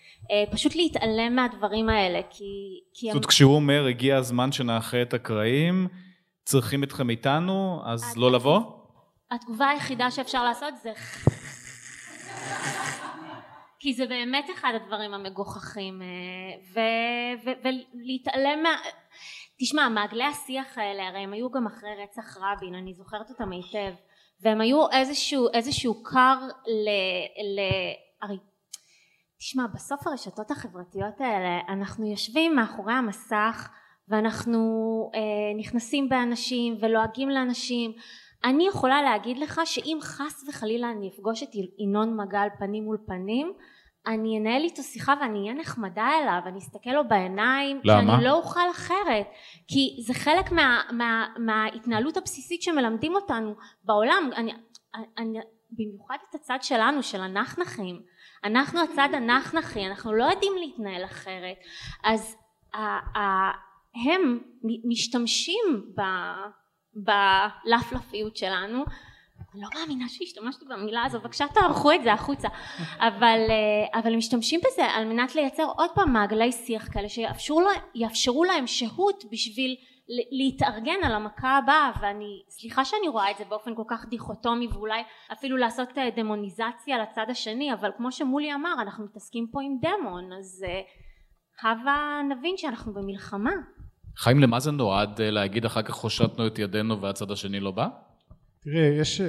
[0.52, 2.44] פשוט להתעלם מהדברים האלה כי...
[2.94, 5.88] זאת אומרת כשהוא אומר הגיע הזמן שנאחה את הקרעים
[6.46, 8.62] צריכים אתכם איתנו אז לא לבוא?
[9.32, 10.92] התגובה היחידה שאפשר לעשות זה
[13.80, 16.08] כי זה באמת אחד הדברים המגוחכים אה,
[17.44, 18.76] ולהתעלם מה...
[19.60, 23.94] תשמע מעגלי השיח האלה הרי הם היו גם אחרי רצח רבין אני זוכרת אותם היטב
[24.42, 26.90] והם היו איזשהו, איזשהו קר ל...
[27.56, 27.60] ל...
[29.38, 33.70] תשמע בסוף הרשתות החברתיות האלה אנחנו יושבים מאחורי המסך
[34.08, 34.62] ואנחנו
[35.16, 35.20] אה,
[35.60, 37.92] נכנסים באנשים ולועגים לאנשים.
[38.44, 43.54] אני יכולה להגיד לך שאם חס וחלילה אני אפגוש את ינון מגל פנים מול פנים
[44.08, 48.02] אני אנהל איתו שיחה ואני אהיה נחמדה אליו אני אסתכל לו בעיניים למה?
[48.02, 49.28] כי אני לא אוכל אחרת.
[49.68, 54.30] כי זה חלק מה, מה, מההתנהלות הבסיסית שמלמדים אותנו בעולם.
[54.36, 54.54] אני,
[55.18, 55.40] אני,
[55.72, 58.02] במיוחד את הצד שלנו של הנחנחים
[58.48, 61.58] אנחנו הצד הנחנחי אנחנו לא יודעים להתנהל אחרת.
[62.04, 62.36] אז
[64.06, 64.40] הם
[64.84, 65.94] משתמשים
[66.94, 68.86] בלפלפיות שלנו.
[69.54, 72.48] אני לא מאמינה שהשתמשתי במילה הזו בבקשה תערכו את זה החוצה.
[73.00, 78.68] אבל, אה, אבל משתמשים בזה על מנת לייצר עוד פעם מעגלי שיח כאלה שיאפשרו להם
[78.68, 79.76] שהות בשביל
[80.10, 85.02] להתארגן על המכה הבאה ואני סליחה שאני רואה את זה באופן כל כך דיכוטומי ואולי
[85.34, 90.34] אפילו לעשות אה, דמוניזציה לצד השני אבל כמו שמולי אמר אנחנו מתעסקים פה עם דמון
[90.34, 90.82] אז אה,
[91.72, 93.52] הבה נבין שאנחנו במלחמה.
[94.18, 97.88] חיים למה זה נועד אה, להגיד אחר כך הושטנו את ידינו והצד השני לא בא?
[98.62, 99.22] תראה יש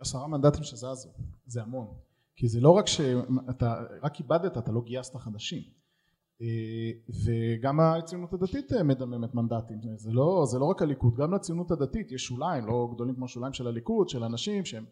[0.00, 1.08] עשרה מנדטים שזזו
[1.46, 1.86] זה המון
[2.36, 5.79] כי זה לא רק שאתה רק איבדת אתה לא גייסת חדשים
[7.24, 9.78] וגם הציונות הדתית אה, מדממת מנדטים.
[9.96, 13.52] זה לא, זה לא רק הליכוד גם לציונות הדתית יש שוליים לא גדולים כמו שוליים
[13.52, 14.84] של הליכוד של אנשים שהם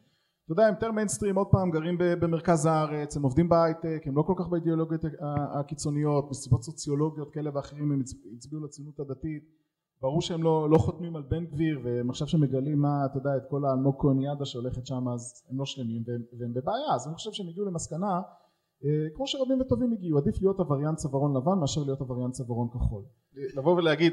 [0.44, 4.22] אתה יודע הם יותר מיינסטרים עוד פעם גרים במרכז הארץ הם עובדים בהייטק הם לא
[4.22, 5.04] כל כך באידיאולוגיות
[5.60, 8.02] הקיצוניות מסיבות סוציולוגיות כאלה ואחרים הם
[8.36, 9.42] הצביעו לציונות הדתית.
[10.00, 13.42] ברור שהם לא, לא חותמים על בן גביר והם עכשיו שמגלים מה אתה יודע את
[13.50, 16.94] כל האלמוג כהניאדה שהולכת שם אז הם לא שלמים והם, והם בבעיה.
[16.94, 18.20] אז אני חושב שהם הגיעו למסקנה אה,
[19.14, 23.02] כמו שרבים וטובים הגיעו עדיף להיות עבריין צווארון לבן מאשר להיות עבריין צווארון כחול.
[23.56, 24.12] לבוא ולהגיד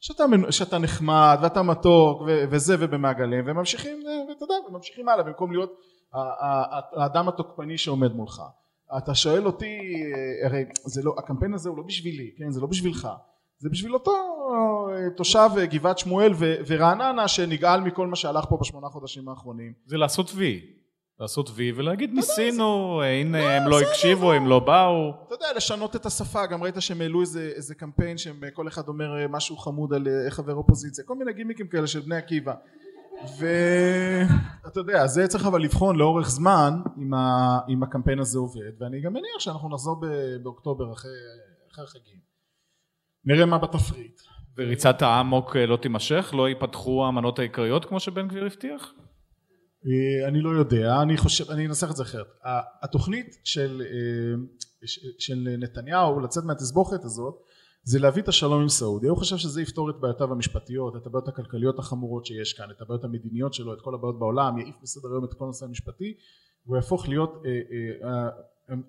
[0.00, 3.98] שאתה, שאתה נחמד ואתה מתוק ו- וזה ובמעגלים וממשיכים
[4.28, 5.72] ואתה יודע וממשיכים הלאה במקום להיות
[6.96, 8.42] האדם התוקפני שעומד מולך.
[8.98, 12.50] אתה שואל אותי אה, הרי זה לא הקמפיין הזה הוא לא בשבילי כן?
[12.50, 13.08] זה לא בשבילך.
[13.58, 16.32] זה בשביל אותו אה, תושב גבעת שמואל
[16.66, 19.72] ורעננה שנגעל מכל מה שהלך פה בשמונה חודשים האחרונים.
[19.86, 20.60] זה לעשות וי
[21.22, 25.14] לעשות וי ולהגיד ניסינו, הנה לא, הם לא הקשיבו, הם לא באו.
[25.26, 27.20] אתה יודע, לשנות את השפה, גם ראית שהם העלו
[27.56, 31.68] איזה קמפיין שכל אחד אומר אה, משהו חמוד על אה, חבר אופוזיציה, כל מיני גימיקים
[31.68, 32.54] כאלה של בני עקיבא.
[33.38, 36.72] ואתה יודע, זה צריך אבל לבחון לאורך זמן
[37.68, 39.96] אם הקמפיין הזה עובד, ואני גם מניח שאנחנו נחזור
[40.42, 42.18] באוקטובר אחרי החגים.
[43.24, 44.20] נראה מה בתפריט.
[44.58, 46.34] וריצת האמוק אה, לא תימשך?
[46.36, 48.92] לא ייפתחו המנות העיקריות כמו שבן גביר הבטיח?
[49.86, 52.26] אה, אני לא יודע, אני חושב, אני אנסח את זה אחרת.
[52.82, 54.86] התוכנית של, אה,
[55.18, 57.34] של נתניהו לצאת מהתסבוכת הזאת
[57.84, 61.28] זה להביא את השלום עם סעודיה, הוא חושב שזה יפתור את בעיותיו המשפטיות, את הבעיות
[61.28, 65.24] הכלכליות החמורות שיש כאן, את הבעיות המדיניות שלו, את כל הבעיות בעולם, יעיף מסדר היום
[65.24, 66.14] את כל הנושא המשפטי,
[66.66, 68.28] והוא יהפוך להיות אה,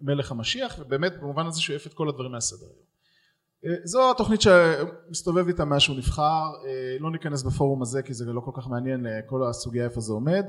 [0.01, 2.83] מלך המשיח, ובאמת במובן הזה שהוא יעיף את כל הדברים מהסדר היום.
[3.83, 6.43] זו התוכנית שמסתובב איתה מאז שהוא נבחר,
[6.99, 10.45] לא ניכנס בפורום הזה כי זה לא כל כך מעניין כל הסוגיה איפה זה עומד.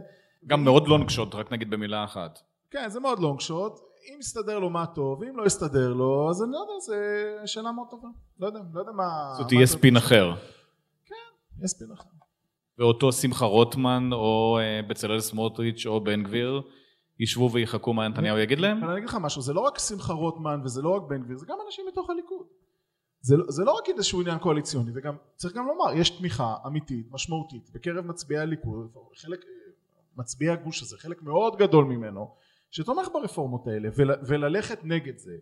[0.46, 2.38] גם מאוד לונג שוט, רק נגיד במילה אחת.
[2.70, 3.72] כן, זה מאוד לונג שוט.
[4.08, 7.72] אם יסתדר לו מה טוב, ואם לא יסתדר לו, אז אני לא יודע, זו שאלה
[7.72, 8.08] מאוד טובה.
[8.40, 9.34] לא יודע, לא יודע מה...
[9.38, 10.34] זאת יהיה ספין אחר.
[11.06, 11.14] כן,
[11.58, 12.08] יהיה ספין אחר.
[12.78, 16.62] ואותו שמחה רוטמן, או אה, בצלאל סמוטריץ', או בן גביר,
[17.20, 18.84] ישבו ויחכו מה נתניהו יגיד להם?
[18.84, 21.46] אני אגיד לך משהו, זה לא רק שמחה רוטמן וזה לא רק בן גביר, זה
[21.46, 22.46] גם אנשים מתוך הליכוד.
[23.20, 27.06] זה, לא, זה לא רק איזשהו עניין קואליציוני, וגם, צריך גם לומר, יש תמיכה אמיתית,
[27.10, 29.44] משמעותית, בקרב מצביעי הליכוד, חלק,
[30.16, 32.34] מצביעי הגוש הזה, חלק מאוד גדול ממנו,
[32.70, 35.32] שתומך ברפורמות האלה ול, וללכת נגד זה,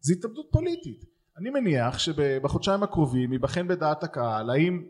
[0.00, 1.04] זה התאבדות פוליטית.
[1.36, 4.88] אני מניח שבחודשיים הקרובים ייבחן בדעת הקהל האם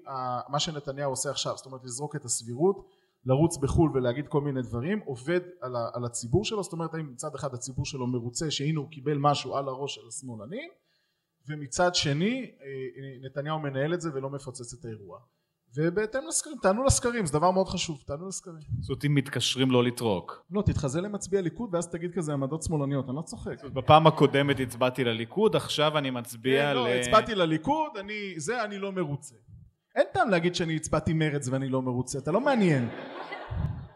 [0.48, 2.86] מה שנתניהו עושה עכשיו, זאת אומרת לזרוק את הסבירות,
[3.24, 7.34] לרוץ בחו"ל ולהגיד כל מיני דברים, עובד על, על הציבור שלו, זאת אומרת האם מצד
[7.34, 10.70] אחד הציבור שלו מרוצה שהנה הוא קיבל משהו על הראש של השמאלנים,
[11.48, 15.18] ומצד שני אה, נתניהו מנהל את זה ולא מפוצץ את האירוע
[15.76, 18.56] ובהתאם לסקרים, תענו לסקרים, זה דבר מאוד חשוב, תענו לסקרים.
[18.80, 20.44] זאת אומרת, אם מתקשרים לא לטרוק.
[20.50, 23.64] לא, תתחזה למצביע ליכוד ואז תגיד כזה עמדות שמאלניות, אני לא צוחק.
[23.64, 26.74] בפעם הקודמת הצבעתי לליכוד, עכשיו אני מצביע כן, ל...
[26.74, 29.34] לא, הצבעתי לליכוד, אני, זה אני לא מרוצה.
[29.96, 32.88] אין טעם להגיד שאני הצבעתי מרץ ואני לא מרוצה, אתה לא מעניין.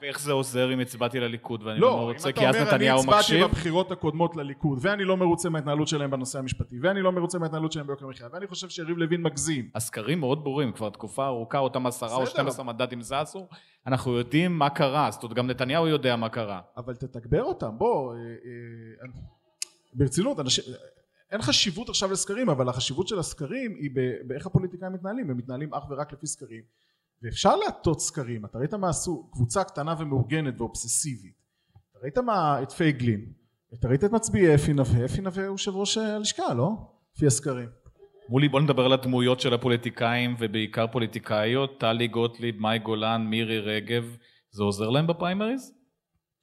[0.03, 2.69] ואיך זה עוזר אם הצבעתי לליכוד ואני לא לא, אם מרוצה, אתה כי אז אומר
[2.69, 3.47] אני נתניהו הצבעתי מקשיב?
[3.47, 7.87] בבחירות הקודמות לליכוד ואני לא מרוצה מההתנהלות שלהם בנושא המשפטי ואני לא מרוצה מההתנהלות שלהם
[7.87, 12.15] ביוקר המחיה ואני חושב שיריב לוין מגזים הסקרים מאוד ברורים, כבר תקופה ארוכה, אותם עשרה
[12.15, 12.33] או בסדר.
[12.33, 13.47] 12 מנדטים זזו,
[13.87, 16.61] אנחנו יודעים מה קרה, זאת אומרת, גם נתניהו יודע מה קרה.
[16.77, 19.11] אבל תתגבר אותם בוא אה, אה,
[19.95, 20.65] ברצינות אנשים
[21.31, 23.91] אין חשיבות עכשיו לסקרים אבל החשיבות של הסקרים היא
[24.27, 26.63] באיך הפוליטיקאים מתנהלים הם מתנהלים אך ורק לפי סקרים
[27.23, 28.45] ואפשר להטות סקרים.
[28.45, 29.29] אתה ראית מה עשו?
[29.33, 31.35] קבוצה קטנה ומאורגנת ואובססיבית.
[31.91, 33.33] אתה ראית מה את פייגלין?
[33.75, 35.05] אתה ראית את מצביעי אפי נווה?
[35.05, 36.71] אפי נווה הוא יושב ראש הלשכה לא?
[37.17, 37.69] לפי הסקרים.
[38.29, 44.17] מולי, בוא נדבר על הדמויות של הפוליטיקאים, ובעיקר פוליטיקאיות, טלי גוטליב, מאי גולן, מירי רגב,
[44.51, 45.73] זה עוזר להם בפריימריז?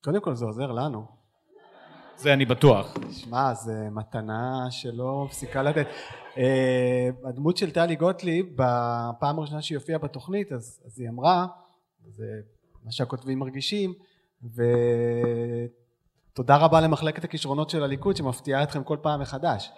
[0.03, 1.22] קודם כל זה עוזר לנו.
[2.17, 2.93] זה אני בטוח.
[3.12, 5.88] שמע, זו מתנה שלא מפסיקה לתת.
[6.38, 11.45] אה, הדמות של טלי גוטליב, בפעם הראשונה שהיא הופיעה בתוכנית, אז, אז היא אמרה,
[12.08, 12.26] זה
[12.86, 13.93] מה שהכותבים מרגישים,
[16.34, 19.71] ותודה רבה למחלקת הכישרונות של הליכוד שמפתיעה אתכם כל פעם מחדש.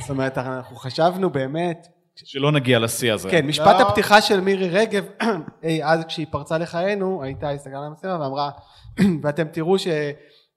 [0.00, 3.30] זאת אומרת, אנחנו חשבנו באמת, שלא נגיע לשיא הזה.
[3.30, 3.88] כן, משפט לא.
[3.88, 5.04] הפתיחה של מירי רגב,
[5.64, 8.50] אי, אז כשהיא פרצה לחיינו, הייתה, הסתכלה על המצלמה ואמרה,
[9.22, 9.78] ואתם תראו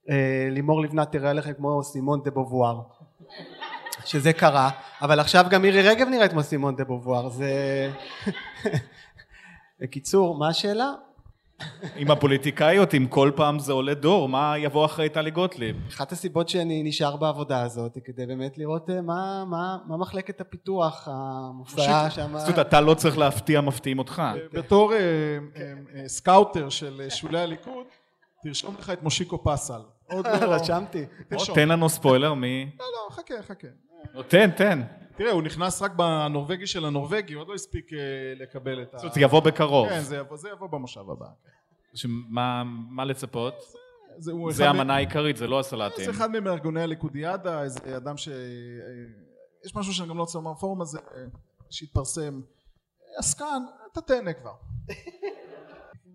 [0.07, 2.81] שלימור לבנת תראה לכם כמו סימון דה בובואר.
[4.05, 4.69] שזה קרה,
[5.01, 7.51] אבל עכשיו גם מירי רגב נראית כמו סימון דה בובואר, זה...
[9.81, 10.91] בקיצור, מה השאלה?
[11.95, 15.75] עם הפוליטיקאיות, אם כל פעם זה עולה דור, מה יבוא אחרי טלי גוטליב?
[15.89, 20.41] אחת הסיבות שאני נשאר בעבודה הזאת, היא כדי באמת לראות אה, מה, מה, מה מחלקת
[20.41, 22.37] הפיתוח המופלאה שם.
[22.37, 24.21] זאת אומרת, אתה לא צריך להפתיע, מפתיעים אותך.
[24.53, 27.85] בתור אה, אה, אה, סקאוטר של אה, שולי הליכוד
[28.43, 31.05] תרשום לך את מושיקו פסל עוד לא רשמתי.
[31.55, 32.69] תן לנו ספוילר, מי...
[32.79, 33.67] לא לא חכה חכה
[34.13, 34.81] לא, תן, תן.
[35.17, 37.99] תראה הוא נכנס רק בנורבגי של הנורבגי עוד לא הספיק אה,
[38.35, 38.97] לקבל את ה...
[38.97, 39.89] זה יבוא בקרוב.
[39.89, 41.25] כן זה יבוא, זה יבוא במושב הבא
[41.93, 43.53] שמה מה לצפות?
[44.17, 46.05] זה, זה מ- המנה העיקרית, זה לא הסלטים.
[46.05, 48.27] זה אחד מארגוני הליכודיאדה איזה אדם ש...
[48.27, 48.33] אה,
[49.65, 51.23] יש משהו שאני גם לא רוצה לומר בפורום הזה אה,
[51.69, 52.41] שהתפרסם
[53.17, 54.53] עסקן אתה תהנה כבר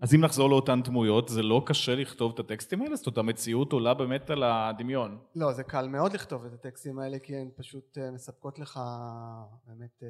[0.01, 2.95] אז אם נחזור לאותן דמויות, זה לא קשה לכתוב את הטקסטים האלה?
[2.95, 5.17] זאת אומרת, המציאות עולה באמת על הדמיון.
[5.35, 8.79] לא, זה קל מאוד לכתוב את הטקסטים האלה, כי הן פשוט אה, מספקות לך
[9.67, 10.07] באמת אה,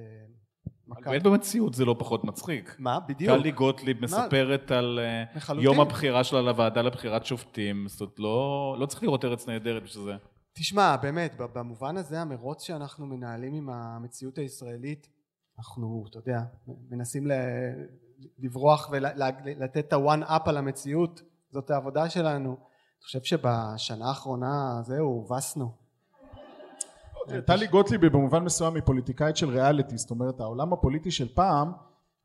[0.87, 1.09] מכה.
[1.09, 2.75] באמת במציאות זה לא פחות מצחיק.
[2.79, 2.99] מה?
[3.07, 3.37] בדיוק.
[3.37, 5.65] טלי גוטליב מספרת על אה, לחלוטין.
[5.65, 10.03] יום הבחירה שלה לוועדה לבחירת שופטים, זאת אומרת, לא לא צריך לראות ארץ נהדרת בשביל
[10.03, 10.13] זה.
[10.53, 15.07] תשמע, באמת, במובן הזה המרוץ שאנחנו מנהלים עם המציאות הישראלית,
[15.57, 16.39] אנחנו, אתה יודע,
[16.89, 17.31] מנסים ל-
[18.39, 22.49] לברוח ולתת את ה-one up על המציאות, זאת העבודה שלנו.
[22.49, 25.89] אני חושב שבשנה האחרונה, זהו, הובסנו.
[27.45, 31.71] טלי גוטליב היא במובן מסוים היא פוליטיקאית של ריאליטי זאת אומרת העולם הפוליטי של פעם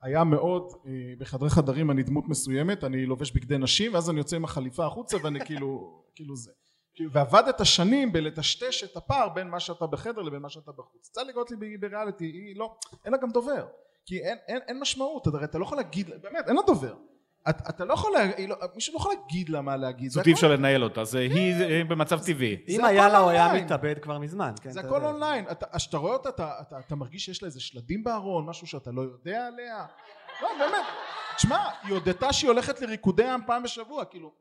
[0.03, 4.37] היה מאוד אה, בחדרי חדרים אני דמות מסוימת אני לובש בגדי נשים ואז אני יוצא
[4.37, 6.51] עם החליפה החוצה ואני כאילו כאילו זה
[7.13, 11.63] ועבדת שנים בלטשטש את הפער בין מה שאתה בחדר לבין מה שאתה בחוץ טלי גוטליב
[11.63, 13.67] היא בריאליטי היא לא אין לה גם דובר
[14.07, 16.95] כי אין, אין, אין משמעות אתה, הרי אתה לא יכול להגיד באמת אין לה דובר
[17.49, 18.13] את, אתה לא יכול
[18.49, 21.19] לא, מישהו לא יכול להגיד לה מה להגיד זאת זה אי אפשר לנהל אותה, זה
[21.19, 22.57] היא היא במצב טבעי.
[22.69, 23.53] אם זה היה לה, הוא היה.
[23.55, 24.71] מתאבד כבר מזמן, כן?
[24.71, 25.07] זה אתה הכל יודע.
[25.09, 28.47] אונליין, אתה- אז כשאתה רואה אותה אתה, אתה, אתה מרגיש שיש לה איזה שלדים בארון,
[28.47, 29.87] משהו שאתה לא יודע עליה,
[30.43, 30.85] לא באמת,
[31.37, 34.33] תשמע, היא הודתה שהיא הולכת לריקודי עם פעם בשבוע, כאילו,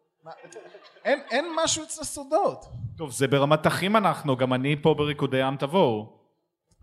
[1.05, 2.65] אין, אין משהו אצל סודות,
[2.97, 6.22] טוב, זה ברמת אחים אנחנו, גם אני פה בריקודי עם תבואו.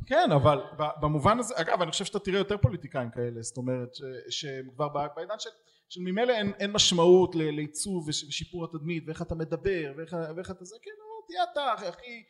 [0.07, 0.61] כן, אבל
[1.01, 5.07] במובן הזה, אגב, אני חושב שאתה תראה יותר פוליטיקאים כאלה, זאת אומרת, ש- שכבר ב-
[5.17, 5.51] בעידן של,
[5.89, 10.65] של ממילא אין, אין משמעות לעיצוב וש- ושיפור התדמית, ואיך אתה מדבר, ואיך, ואיך אתה
[10.65, 12.23] זה, כן, לא, תהיה אתה הכי, הכי,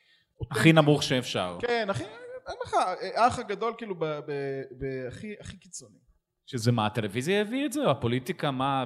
[0.50, 1.58] הכי נמוך שאפשר.
[1.60, 2.04] כן, הכי,
[2.48, 2.74] אין לך,
[3.14, 5.98] האח הגדול כאילו, ב- ב- ב- הכי, קיצוני.
[6.46, 7.90] שזה מה, הטלוויזיה הביא את זה?
[7.90, 8.84] הפוליטיקה, מה,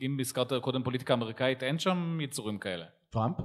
[0.00, 2.84] אם הזכרת קודם פוליטיקה אמריקאית, אין שם יצורים כאלה.
[3.10, 3.36] טראמפ?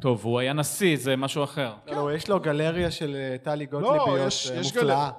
[0.00, 1.74] טוב, הוא היה נשיא, זה משהו אחר.
[1.86, 5.10] לא, יש לו גלריה של אה, טלי גוטליביות לא, יש- אה, יש מופלאה.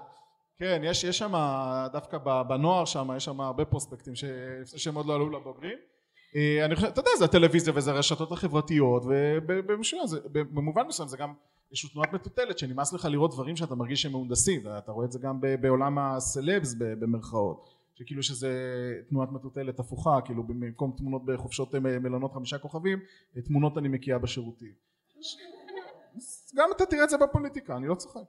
[0.57, 1.33] כן, יש, יש שם,
[1.93, 4.23] דווקא ב- בנוער שם, יש שם הרבה פרוספקטים ש-
[4.75, 5.77] שהם עוד לא עלו לבוגרים.
[6.35, 9.03] אה, אני חושב, אתה יודע, זה הטלוויזיה וזה הרשתות החברתיות,
[9.47, 11.33] ובמשולם, זה- במובן מסוים זה גם
[11.71, 15.19] איזושהי תנועת מטוטלת, שנמאס לך לראות דברים שאתה מרגיש שהם מהונדסים, ואתה רואה את זה
[15.19, 17.69] גם ב- בעולם הסלבס ב- במרכאות,
[18.03, 18.51] שכאילו שזה
[19.09, 22.99] תנועת מטוטלת הפוכה, כאילו במקום תמונות בחופשות אה, מלונות חמישה כוכבים,
[23.45, 24.71] תמונות אני מקיאה בשירותים.
[26.55, 28.21] גם אתה תראה את זה בפוליטיקה, אני לא צוחק.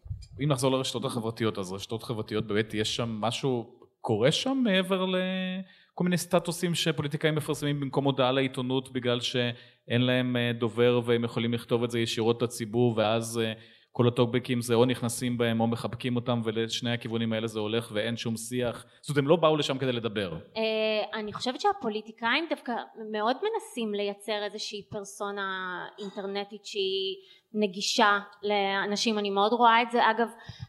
[0.42, 6.04] אם נחזור לרשתות החברתיות, אז רשתות חברתיות באמת יש שם משהו קורה שם מעבר לכל
[6.04, 11.84] מיני סטטוסים שפוליטיקאים מפרסמים במקום הודעה לעיתונות בגלל שאין להם אה, דובר והם יכולים לכתוב
[11.84, 13.52] את זה ישירות לציבור ואז אה,
[13.96, 18.16] כל הטוקבקים זה או נכנסים בהם או מחבקים אותם ולשני הכיוונים האלה זה הולך ואין
[18.16, 18.86] שום שיח.
[19.00, 20.32] זאת אומרת הם לא באו לשם כדי לדבר.
[20.56, 22.72] אה, אני חושבת שהפוליטיקאים דווקא
[23.12, 27.16] מאוד מנסים לייצר איזושהי פרסונה אינטרנטית שהיא
[27.54, 30.28] נגישה לאנשים אני מאוד רואה את זה אגב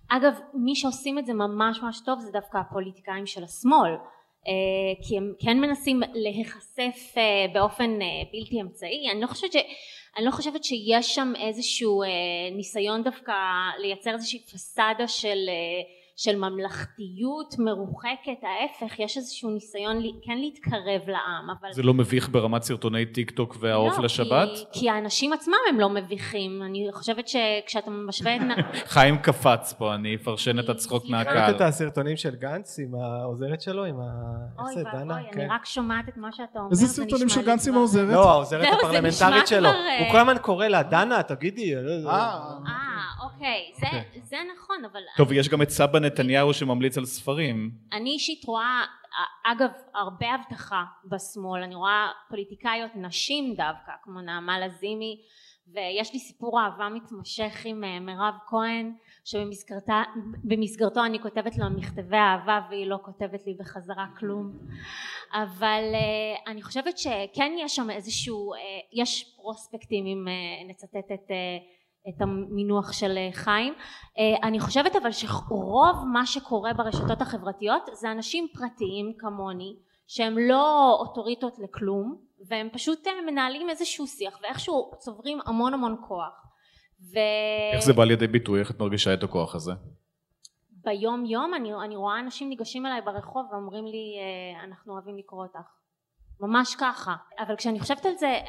[0.09, 3.91] אגב מי שעושים את זה ממש ממש טוב זה דווקא הפוליטיקאים של השמאל
[4.47, 7.99] אה, כי הם כן מנסים להיחשף אה, באופן
[8.31, 9.55] בלתי אמצעי אני לא חושבת ש...
[10.17, 12.07] אני לא חושבת שיש שם איזשהו אה,
[12.51, 13.33] ניסיון דווקא
[13.79, 21.01] לייצר איזושהי פסאדה של, אה, של ממלכתיות מרוחקת, ההפך, יש איזשהו ניסיון לי, כן להתקרב
[21.07, 21.73] לעם, אבל...
[21.73, 24.49] זה לא מביך ברמת סרטוני טיק טוק והעוף לא, לשבת?
[24.71, 28.41] כי, כי האנשים עצמם הם לא מביכים, אני חושבת שכשאתה משווה את...
[28.93, 31.37] חיים קפץ פה, אני אפרשן את הצחוק מהקהל.
[31.37, 34.03] ראית את הסרטונים של גנץ עם העוזרת שלו, עם ה...
[34.59, 34.83] אוי?
[34.83, 35.39] ואבוי, כן.
[35.39, 38.13] אני רק שומעת את מה שאתה אומר, איזה זה סרטונים של גנץ עם העוזרת?
[38.13, 39.59] לא, העוזרת הפרלמנטרית שלו.
[39.59, 41.75] כבר, אה, הוא כל הזמן קורא לה, דנה, תגידי.
[41.75, 44.21] אה, אה, אוקיי, זה, אוקיי.
[44.21, 47.71] זה נכון, אבל טוב, יש גם את סבא נתניהו שממליץ על ספרים.
[47.91, 48.85] אני אישית רואה,
[49.45, 55.21] אגב, הרבה הבטחה בשמאל, אני רואה פוליטיקאיות נשים דווקא, כמו נעמה לזימי,
[55.73, 58.93] ויש לי סיפור אהבה מתמשך עם אה, מירב כהן,
[59.25, 64.51] שבמסגרתו אני כותבת לה מכתבי אהבה והיא לא כותבת לי בחזרה כלום.
[65.33, 68.59] אבל אה, אני חושבת שכן יש שם איזשהו, אה,
[68.93, 71.31] יש פרוספקטים אם אה, נצטט את
[72.09, 73.73] את המינוח של אה, חיים.
[74.17, 79.75] אה, אני חושבת אבל שרוב מה שקורה ברשתות החברתיות זה אנשים פרטיים כמוני
[80.07, 86.45] שהם לא אוטוריטות לכלום והם פשוט אה, מנהלים איזשהו שיח ואיכשהו צוברים המון המון כוח.
[87.13, 87.17] ו...
[87.73, 88.59] איך זה בא לידי ביטוי?
[88.59, 89.71] איך את מרגישה את הכוח הזה?
[90.69, 94.15] ביום יום אני, אני רואה אנשים ניגשים אליי ברחוב ואומרים לי
[94.63, 95.69] אנחנו אוהבים לקרוא אותך
[96.39, 98.39] ממש ככה אבל כשאני חושבת על זה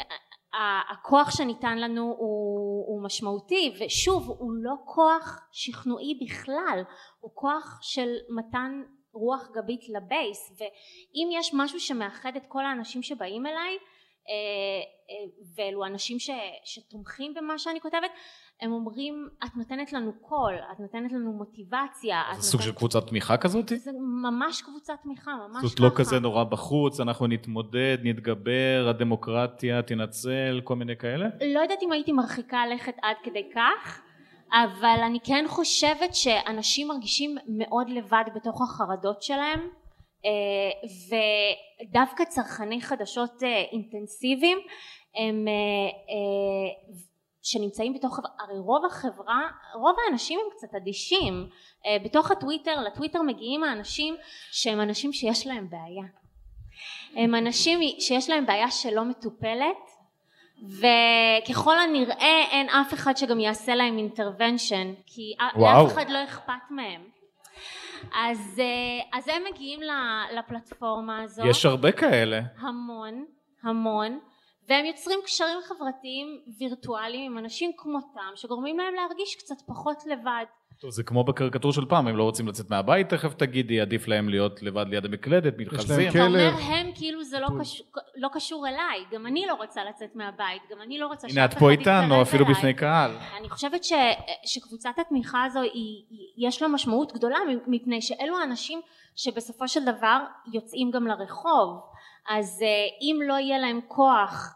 [0.91, 6.83] הכוח שניתן לנו הוא, הוא משמעותי ושוב הוא לא כוח שכנועי בכלל
[7.21, 13.47] הוא כוח של מתן רוח גבית לבייס ואם יש משהו שמאחד את כל האנשים שבאים
[13.47, 13.79] אליי
[14.29, 14.33] אה,
[15.11, 16.31] אה, ואלו אנשים ש,
[16.65, 18.11] שתומכים במה שאני כותבת
[18.63, 23.07] הם אומרים את נותנת לנו קול את נותנת לנו מוטיבציה זה סוג של נותנת- קבוצת
[23.07, 23.69] תמיכה כזאת?
[23.77, 23.91] זה
[24.23, 30.61] ממש קבוצת תמיכה ממש זאת ככה לא כזה נורא בחוץ, אנחנו נתמודד, נתגבר, הדמוקרטיה תנצל,
[30.65, 31.27] כל מיני כאלה?
[31.55, 34.03] לא יודעת אם הייתי מרחיקה לכת עד כדי כך
[34.53, 39.69] אבל אני כן חושבת שאנשים מרגישים מאוד לבד בתוך החרדות שלהם
[40.25, 40.31] אה,
[41.91, 44.59] ודווקא צרכני חדשות אה, אינטנסיביים
[45.17, 46.93] הם אה,
[47.47, 51.49] שנמצאים בתוך הרי רוב החברה רוב האנשים הם קצת אדישים.
[51.87, 54.17] אה, בתוך הטוויטר לטוויטר מגיעים האנשים
[54.53, 56.07] שהם אנשים שיש להם בעיה.
[57.15, 59.91] הם אנשים שיש להם בעיה שלא מטופלת
[60.63, 65.85] וככל הנראה אין אף אחד שגם יעשה להם אינטרוונשן כי וואו.
[65.85, 67.05] לאף אחד לא אכפת מהם.
[68.15, 69.81] אז, אה, אז הם מגיעים
[70.35, 71.47] לפלטפורמה הזאת.
[71.49, 72.41] יש הרבה כאלה.
[72.59, 73.25] המון
[73.63, 74.19] המון
[74.69, 80.45] והם יוצרים קשרים חברתיים וירטואליים עם אנשים כמותם שגורמים להם להרגיש קצת פחות לבד
[80.81, 84.29] טוב, זה כמו בקריקטור של פעם, הם לא רוצים לצאת מהבית, תכף תגידי, עדיף להם
[84.29, 86.09] להיות לבד ליד המקלדת, מתחזים.
[86.09, 87.49] אתה אומר הם כאילו זה לא.
[87.61, 91.45] קשור, לא קשור אליי גם אני לא רוצה לצאת מהבית גם אני לא רוצה הנה,
[91.45, 92.55] את פה איתנו, אפילו אליי.
[92.55, 93.11] בפני קהל.
[93.39, 93.93] אני חושבת ש,
[94.45, 98.81] שקבוצת התמיכה הזו היא, היא, יש לה משמעות גדולה מפני שאלו האנשים
[99.17, 100.19] שבסופו של דבר
[100.53, 101.81] יוצאים גם לרחוב
[102.29, 102.69] אז אה,
[103.03, 104.56] אם לא יהיה להם כוח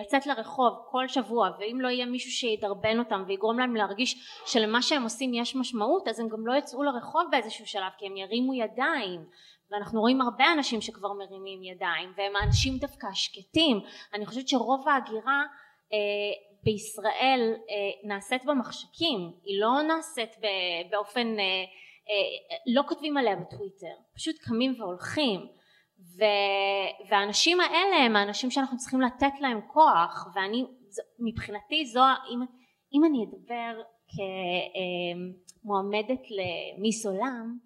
[0.00, 5.02] לצאת לרחוב כל שבוע ואם לא יהיה מישהו שידרבן אותם ויגרום להם להרגיש שלמה שהם
[5.02, 9.24] עושים יש משמעות אז הם גם לא יצאו לרחוב באיזשהו שלב כי הם ירימו ידיים.
[9.72, 13.80] ואנחנו רואים הרבה אנשים שכבר מרימים ידיים והם האנשים דווקא השקטים.
[14.14, 15.42] אני חושבת שרוב ההגירה
[15.92, 15.98] אה,
[16.62, 19.32] בישראל אה, נעשית במחשכים.
[19.44, 20.36] היא לא נעשית
[20.90, 21.44] באופן אה,
[22.10, 23.94] אה, לא כותבים עליה בטוויטר.
[24.14, 25.40] פשוט קמים והולכים
[26.18, 26.24] ו,
[27.10, 30.64] והאנשים האלה הם האנשים שאנחנו צריכים לתת להם כוח ואני
[31.18, 32.40] מבחינתי זו אם,
[32.94, 33.82] אם אני אדבר
[35.62, 37.58] כמועמדת למיס עולם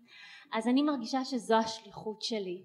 [0.52, 2.62] אז אני מרגישה שזו השליחות שלי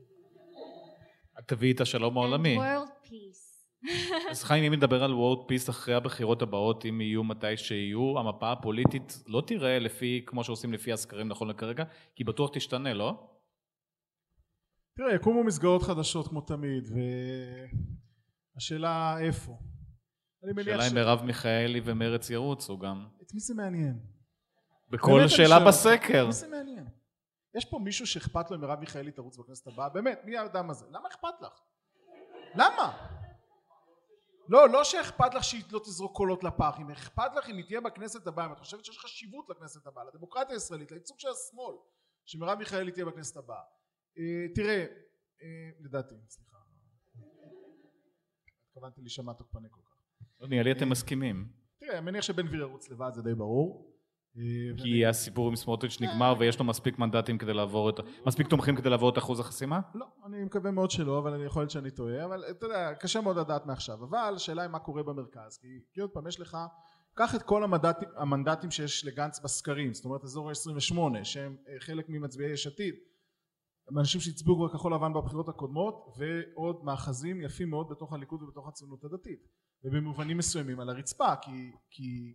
[1.39, 2.57] את תביאי את השלום העולמי.
[2.57, 3.51] World peace
[4.31, 8.51] אז חיים, אם נדבר על וורד פיס אחרי הבחירות הבאות, אם יהיו מתי שיהיו, המפה
[8.51, 11.83] הפוליטית לא תיראה לפי, כמו שעושים לפי הסקרים נכון לכרגע,
[12.15, 13.13] כי בטוח תשתנה, לא?
[15.03, 16.89] תראה, יקומו מסגרות חדשות כמו תמיד,
[18.55, 19.57] והשאלה איפה.
[20.43, 20.91] אני מניח שאלה ש...
[20.91, 23.07] אם מרב מיכאלי ומרץ ירוצו גם.
[23.21, 23.99] את מי זה מעניין?
[24.89, 26.25] בכל שאלה בסקר.
[26.25, 26.87] מי זה מעניין?
[27.57, 29.89] יש פה מישהו שאכפת לו אם מרב מיכאלי תרוץ בכנסת הבאה?
[29.89, 30.85] באמת, מי האדם הזה?
[30.89, 31.53] למה אכפת לך?
[32.55, 33.07] למה?
[34.49, 37.81] לא, לא שאכפת לך שהיא לא תזרוק קולות לפח, אם אכפת לך אם היא תהיה
[37.81, 41.75] בכנסת הבאה, אם את חושבת שיש חשיבות לכנסת הבאה, לדמוקרטיה הישראלית, לייצוג של השמאל,
[42.25, 43.61] שמרב מיכאלי תהיה בכנסת הבאה.
[44.17, 44.85] אה, תראה,
[45.41, 46.57] אה, לדעתי, סליחה,
[48.67, 49.91] התכוונתי להישמע תוקפני כל כך.
[50.41, 51.51] לא נראה לי אתם מסכימים.
[51.79, 53.91] תראה, אני מניח שבן גביר ירוץ לבד, זה די ברור.
[54.37, 54.43] אה,
[54.77, 57.99] כי הסיפור עם סמוטריץ' נגמר ויש לו מספיק מנדטים כדי לעבור את...
[58.25, 59.79] מספיק תומכים כדי לעבור את אחוז החסימה?
[59.95, 63.21] לא, אני מקווה מאוד שלא, אבל אני יכול להיות שאני טועה, אבל אתה יודע, קשה
[63.21, 64.03] מאוד לדעת מעכשיו.
[64.03, 65.59] אבל השאלה היא מה קורה במרכז,
[65.93, 66.57] כי, עוד פעם, יש לך,
[67.13, 67.63] קח את כל
[68.15, 72.95] המנדטים, שיש לגנץ בסקרים, זאת אומרת אזור ה-28, שהם אה, חלק ממצביעי יש עתיד,
[73.91, 78.67] הם אנשים שהצביעו כבר כחול לבן בבחירות הקודמות, ועוד מאחזים יפים מאוד בתוך הליכוד ובתוך
[78.67, 79.47] הציונות הדתית,
[79.83, 82.33] ובמובנים מסוימים על הרצפה, כי, כי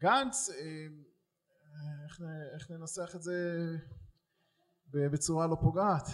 [0.00, 0.56] גנץ, אה,
[2.04, 3.66] איך, נ- איך ננסח את זה
[4.90, 6.06] בצורה לא פוגעת?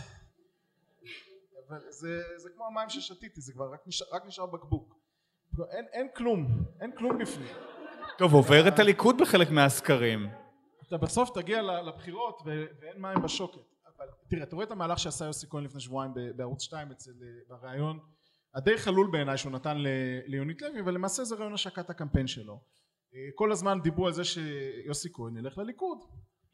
[1.69, 4.95] אבל זה, זה כמו המים ששתיתי, זה כבר רק נשאר, רק נשאר בקבוק.
[5.71, 7.55] אין, אין כלום, אין כלום בפנים.
[8.19, 10.29] טוב, עובר את הליכוד בחלק מהסקרים.
[10.89, 12.43] אתה בסוף תגיע לבחירות
[12.81, 13.76] ואין מים בשוקת.
[13.99, 17.57] אבל תראה, אתה רואה את המהלך שעשה יוסי כהן לפני שבועיים בערוץ 2 אצל, אה,
[17.57, 17.99] בריאיון
[18.55, 19.77] הדי חלול בעיניי שהוא נתן
[20.27, 22.61] ליונית לוי, אבל למעשה זה רעיון השקת הקמפיין שלו.
[23.15, 25.99] אה, כל הזמן דיברו על זה שיוסי כהן ילך לליכוד.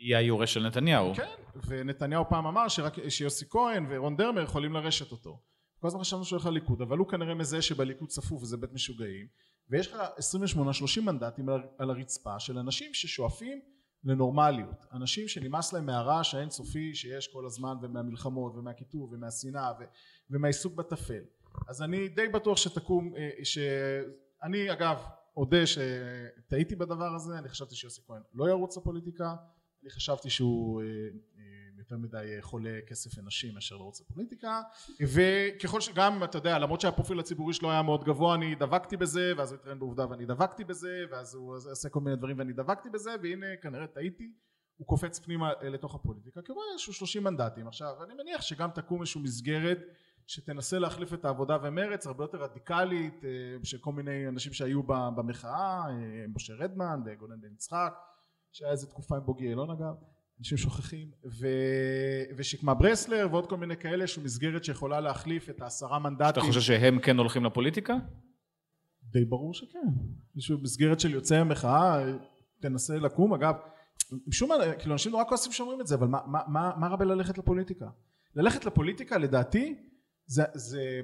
[0.01, 1.15] יהיה היורש של נתניהו.
[1.15, 1.29] כן,
[1.67, 5.41] ונתניהו פעם אמר שרק, שיוסי כהן ורון דרמר יכולים לרשת אותו.
[5.79, 9.27] כל הזמן חשבנו שהוא הולך לליכוד, אבל הוא כנראה מזהה שבליכוד צפוף וזה בית משוגעים,
[9.71, 10.03] ויש לך
[10.99, 13.61] 28-30 מנדטים על הרצפה של אנשים ששואפים
[14.05, 14.87] לנורמליות.
[14.93, 19.73] אנשים שנמאס להם מהרעש האינסופי שיש כל הזמן, ומהמלחמות, ומהקיטוב, ומהשנאה,
[20.31, 21.23] ומהעיסוק בטפל.
[21.69, 24.97] אז אני די בטוח שתקום, אה, שאני אגב
[25.37, 29.35] אודה שטעיתי בדבר הזה, אני חשבתי שיוסי כהן לא ירוץ לפוליטיקה,
[29.83, 30.87] אני חשבתי שהוא אה,
[31.39, 34.63] אה, יותר מדי חולה כסף ונשים מאשר לרוץ לפוליטיקה
[35.01, 39.53] וככל שגם אתה יודע למרות שהפרופיל הציבורי שלו היה מאוד גבוה אני דבקתי בזה ואז
[39.53, 43.11] הוא התראיין בעובדה ואני דבקתי בזה ואז הוא עושה כל מיני דברים ואני דבקתי בזה
[43.23, 44.33] והנה כנראה טעיתי.
[44.77, 47.69] הוא קופץ פנימה אה, לתוך הפוליטיקה כי הוא רואה איזשהו 30 מנדטים.
[47.69, 49.79] עכשיו אני מניח שגם תקום איזושהי מסגרת
[50.27, 53.31] שתנסה להחליף את העבודה ומרץ הרבה יותר רדיקלית אה,
[53.65, 57.95] של כל מיני אנשים שהיו במחאה אה, משה רדמן וגונן בן יצחק
[58.53, 59.95] שהיה איזה תקופה עם בוגי יעלון אגב
[60.43, 61.47] אנשים שוכחים ו...
[62.37, 66.61] ושקמה ברסלר ועוד כל מיני כאלה שהוא מסגרת שיכולה להחליף את העשרה אתה מנדטים חושב
[66.61, 67.95] שהם כן הולכים לפוליטיקה?
[69.03, 69.79] די ברור שכן.
[70.35, 72.05] איזושהי מסגרת של יוצאי המחאה
[72.61, 73.35] תנסה לקום.
[73.35, 73.55] אגב
[74.27, 76.97] משום מה כאילו אנשים נורא כועסים שאומרים את זה אבל מה, מה, מה, מה רע
[76.97, 77.87] בללכת לפוליטיקה?
[78.37, 79.75] ללכת לפוליטיקה לדעתי
[80.27, 81.01] זה, זה,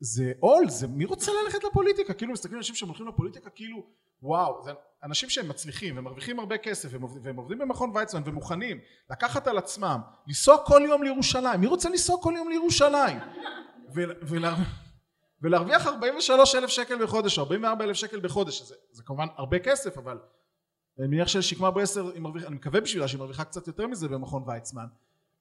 [0.00, 2.14] זה עול זה מי רוצה ללכת לפוליטיקה?
[2.14, 3.86] כאילו מסתכלים על אנשים שהם הולכים לפוליטיקה כאילו
[4.22, 4.70] וואו זה
[5.02, 8.78] אנשים שהם מצליחים ומרוויחים הרבה כסף והם והם עובדים במכון ויצמן ומוכנים
[9.10, 11.60] לקחת על עצמם לנסוע כל יום לירושלים.
[11.60, 13.18] מי רוצה לנסוע כל יום לירושלים?
[13.94, 14.56] ול, ולה,
[15.42, 18.62] ולהרוויח 43 אלף שקל בחודש או 44 אלף שקל בחודש.
[18.62, 20.18] זה, זה כמובן הרבה כסף אבל
[20.98, 21.70] אני מניח ששקמה
[22.14, 24.86] היא מרוויחה אני מקווה בשבילה שהיא מרוויחה קצת יותר מזה במכון ויצמן.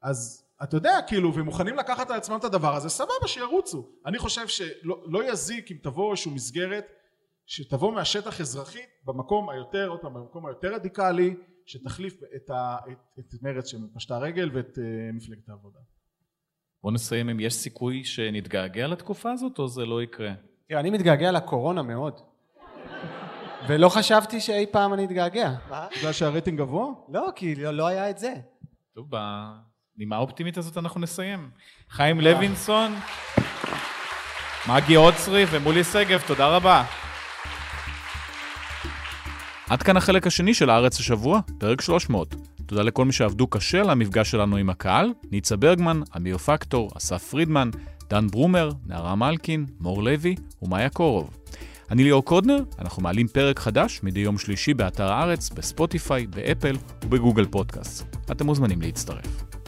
[0.01, 4.19] אז אתה יודע כאילו והם מוכנים לקחת על עצמם את הדבר הזה סבבה שירוצו אני
[4.19, 6.85] חושב שלא לא יזיק אם תבוא איזושהי מסגרת
[7.45, 11.35] שתבוא מהשטח אזרחית במקום היותר עוד פעם במקום היותר רדיקלי
[11.65, 15.79] שתחליף את, ה, את, את מרץ שפשטה רגל ואת uh, מפלגת העבודה
[16.83, 20.33] בוא נסיים אם יש סיכוי שנתגעגע לתקופה הזאת או זה לא יקרה?
[20.67, 22.21] תראה, אני מתגעגע לקורונה מאוד.
[23.69, 25.51] ולא חשבתי שאי פעם אני אתגעגע.
[25.97, 26.87] בגלל שהרייטינג גבוה?
[27.09, 28.33] לא, כי לא, לא היה את זה.
[28.95, 29.09] טוב,
[29.99, 31.49] בנימה האופטימית הזאת אנחנו נסיים.
[31.89, 32.95] חיים לוינסון,
[34.69, 36.83] מגי עוצרי ומולי שגב, תודה רבה.
[39.69, 42.35] עד כאן החלק השני של הארץ השבוע, פרק 300.
[42.65, 47.23] תודה לכל מי שעבדו קשה על המפגש שלנו עם הקהל, ניצה ברגמן, אמיר פקטור, אסף
[47.23, 47.69] פרידמן,
[48.09, 51.37] דן ברומר, נערה מלקין, מור לוי ומאיה קורוב.
[51.91, 57.45] אני ליאור קודנר, אנחנו מעלים פרק חדש מדי יום שלישי באתר הארץ, בספוטיפיי, באפל ובגוגל
[57.45, 58.15] פודקאסט.
[58.31, 59.58] אתם מוזמנים להצטרף.